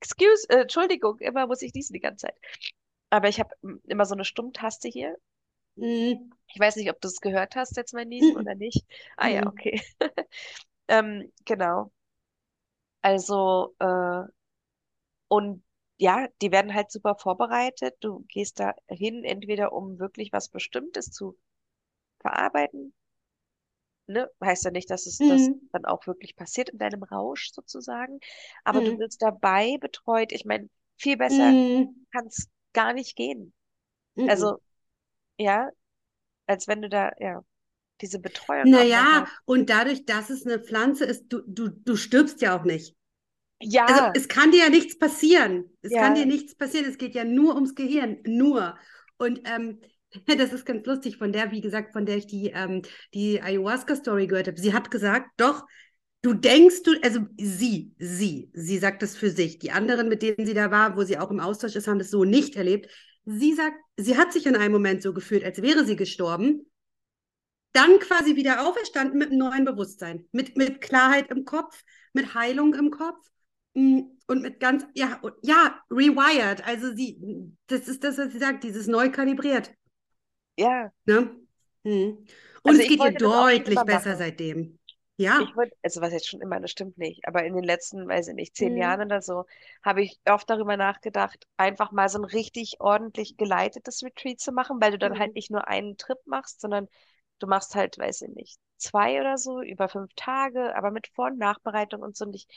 [0.03, 2.37] Excuse, äh, Entschuldigung, immer muss ich niesen die ganze Zeit.
[3.11, 5.17] Aber ich habe immer so eine Stummtaste hier.
[5.77, 8.85] mhm, Ich weiß nicht, ob du es gehört hast, jetzt mein Niesen mhm, oder nicht.
[9.17, 9.47] Ah ja, mhm.
[9.47, 9.81] okay.
[10.89, 11.91] Ähm, genau.
[13.01, 14.23] Also, äh,
[15.27, 15.63] und
[15.97, 17.95] ja, die werden halt super vorbereitet.
[18.01, 21.37] Du gehst da hin, entweder um wirklich was Bestimmtes zu
[22.21, 22.93] verarbeiten,
[24.07, 24.29] ne?
[24.43, 25.69] Heißt ja nicht, dass es das Mhm.
[25.71, 28.19] dann auch wirklich passiert in deinem Rausch sozusagen.
[28.63, 28.99] Aber du Mhm.
[28.99, 30.31] wirst dabei betreut.
[30.31, 32.05] Ich meine, viel besser Mhm.
[32.13, 33.53] kann es gar nicht gehen.
[34.15, 34.23] Mhm.
[34.25, 34.61] Also,
[35.39, 35.69] ja,
[36.47, 37.43] als wenn du da, ja,
[38.01, 42.57] diese Betreuung Naja, und dadurch, dass es eine Pflanze ist, du, du, du stirbst ja
[42.57, 42.95] auch nicht.
[43.85, 45.65] Also Ja, es kann dir ja nichts passieren.
[45.81, 46.89] Es kann dir ja, nichts passieren.
[46.89, 48.19] Es geht ja nur ums Gehirn.
[48.25, 48.77] Nur.
[49.17, 49.81] Und ähm,
[50.37, 52.81] das ist ganz lustig, von der, wie gesagt, von der ich die, ähm,
[53.13, 54.59] die Ayahuasca-Story gehört habe.
[54.59, 55.65] Sie hat gesagt, doch,
[56.21, 59.59] du denkst, du, also sie, sie, sie sagt das für sich.
[59.59, 62.09] Die anderen, mit denen sie da war, wo sie auch im Austausch ist, haben das
[62.09, 62.89] so nicht erlebt.
[63.25, 66.65] Sie sagt, sie hat sich in einem Moment so gefühlt, als wäre sie gestorben
[67.73, 71.83] dann quasi wieder auferstanden mit einem neuen Bewusstsein, mit, mit Klarheit im Kopf,
[72.13, 73.27] mit Heilung im Kopf
[73.73, 76.65] mm, und mit ganz, ja, ja, rewired.
[76.65, 77.19] Also sie,
[77.67, 79.73] das ist das, was sie sagt, dieses neu kalibriert.
[80.57, 80.91] Ja.
[81.05, 81.29] Ne?
[81.83, 82.25] Mhm.
[82.63, 84.79] Und Also es ich geht ihr wollte deutlich besser seitdem.
[85.37, 85.55] Ich Ja.
[85.55, 88.33] würde, also was jetzt schon immer, das stimmt nicht, aber in den letzten, weiß ich
[88.35, 89.07] nicht, zehn Jahren Mhm.
[89.07, 89.45] oder so,
[89.83, 94.79] habe ich oft darüber nachgedacht, einfach mal so ein richtig ordentlich geleitetes Retreat zu machen,
[94.81, 95.35] weil du dann halt Mhm.
[95.35, 96.87] nicht nur einen Trip machst, sondern
[97.39, 101.27] du machst halt, weiß ich nicht, zwei oder so über fünf Tage, aber mit Vor-
[101.27, 102.25] und Nachbereitung und so.
[102.25, 102.47] Und ich,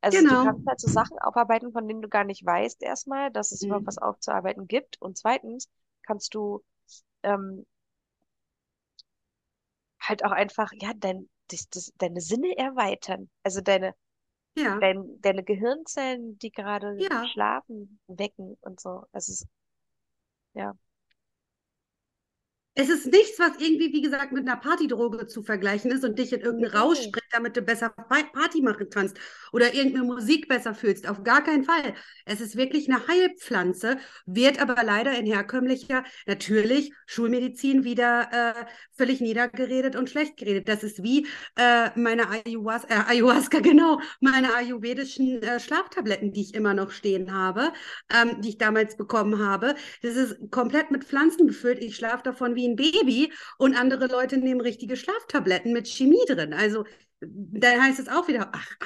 [0.00, 0.38] also du Genau.
[0.38, 3.86] kannst halt so Sachen aufarbeiten, von denen du gar nicht weißt erstmal, dass es überhaupt
[3.86, 3.98] was Mhm.
[3.98, 5.00] aufzuarbeiten gibt.
[5.00, 5.68] Und zweitens
[6.06, 6.62] kannst du
[7.22, 7.66] ähm,
[10.00, 13.30] halt auch einfach, ja, dein, das, das, deine Sinne erweitern.
[13.42, 13.94] Also deine
[14.56, 14.78] Ja.
[14.80, 17.26] dein, deine Gehirnzellen, die gerade Ja.
[17.32, 19.06] schlafen, wecken und so.
[19.12, 19.46] Es ist,
[20.54, 20.74] ja.
[22.74, 26.32] Es ist nichts, was irgendwie, wie gesagt, mit einer Partydroge zu vergleichen ist und dich
[26.32, 29.18] in irgendeinen Rausch bringt, damit du besser Pa- Party machen kannst
[29.52, 31.06] oder irgendeine Musik besser fühlst.
[31.06, 31.92] Auf gar keinen Fall.
[32.24, 38.64] Es ist wirklich eine Heilpflanze, wird aber leider in herkömmlicher, natürlich, Schulmedizin wieder äh,
[38.96, 40.66] völlig niedergeredet und schlecht geredet.
[40.66, 46.54] Das ist wie äh, meine Ayahuasca, äh, Ayahuasca, genau, meine ayurvedischen äh, Schlaftabletten, die ich
[46.54, 47.70] immer noch stehen habe,
[48.12, 49.74] ähm, die ich damals bekommen habe.
[50.02, 51.82] Das ist komplett mit Pflanzen befüllt.
[51.82, 56.52] Ich schlafe davon wie ein Baby und andere Leute nehmen richtige Schlaftabletten mit Chemie drin.
[56.52, 56.84] Also
[57.20, 58.76] dann heißt es auch wieder, ach,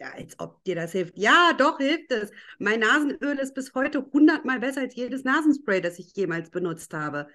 [0.00, 1.16] als ob dir das hilft.
[1.16, 2.30] Ja, doch hilft es.
[2.58, 7.28] Mein Nasenöl ist bis heute hundertmal besser als jedes Nasenspray, das ich jemals benutzt habe.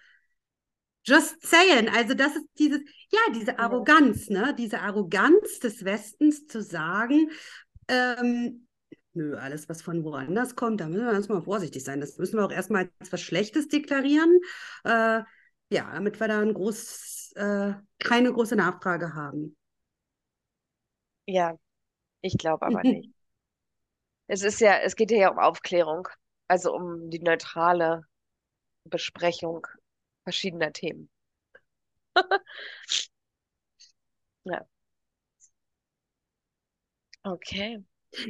[1.03, 3.57] Just saying, also das ist dieses, ja, diese.
[3.57, 4.53] Arroganz, ne?
[4.55, 7.31] Diese Arroganz des Westens zu sagen,
[7.87, 8.67] ähm,
[9.13, 12.01] nö, alles, was von woanders kommt, da müssen wir erstmal vorsichtig sein.
[12.01, 14.39] Das müssen wir auch erstmal als was Schlechtes deklarieren.
[14.83, 15.21] Äh,
[15.71, 19.55] ja, damit wir da ein groß, äh, keine große Nachfrage haben.
[21.27, 21.57] Ja,
[22.21, 23.09] ich glaube aber nicht.
[24.25, 26.07] Es ist ja, es geht ja um Aufklärung,
[26.47, 28.03] also um die neutrale
[28.85, 29.67] Besprechung
[30.23, 31.09] verschiedener Themen.
[34.43, 34.65] Ja,
[37.25, 37.83] okay.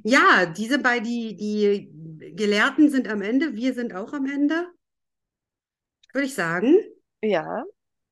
[0.03, 4.67] Ja, diese beiden, die, die Gelehrten sind am Ende, wir sind auch am Ende,
[6.13, 6.77] würde ich sagen.
[7.21, 7.63] Ja,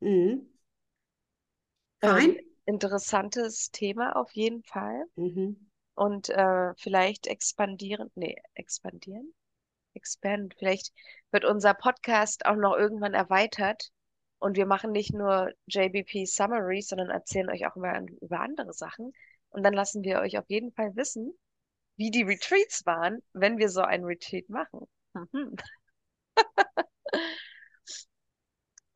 [0.01, 0.47] Mhm.
[2.01, 2.38] ähm, Fein.
[2.66, 5.05] interessantes Thema auf jeden Fall.
[5.16, 5.70] Mhm.
[5.95, 9.34] und äh, vielleicht expandieren, nee, expandieren?
[9.95, 10.55] Expand.
[10.60, 10.93] Vielleicht
[11.32, 13.91] wird unser Podcast auch noch irgendwann erweitert
[14.39, 19.14] und wir machen nicht nur JBP Summaries, sondern erzählen euch auch über, über andere Sachen.
[19.51, 21.34] Und dann lassen wir euch auf jeden Fall wissen,
[21.97, 24.88] wie die Retreats waren, wenn wir so ein Retreat machen.
[25.34, 25.55] Mhm.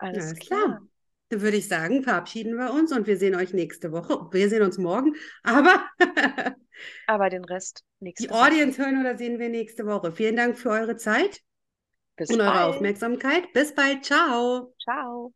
[0.03, 0.65] Alles, Alles klar.
[0.65, 0.87] klar.
[1.29, 4.27] Dann würde ich sagen, verabschieden wir uns und wir sehen euch nächste Woche.
[4.31, 5.85] Wir sehen uns morgen, aber.
[7.07, 8.39] aber den Rest nächste Die Woche.
[8.47, 10.11] Audience hören oder sehen wir nächste Woche.
[10.11, 11.41] Vielen Dank für eure Zeit
[12.15, 12.49] Bis und bald.
[12.49, 13.51] eure Aufmerksamkeit.
[13.53, 14.05] Bis bald.
[14.05, 14.73] Ciao.
[14.79, 15.33] Ciao.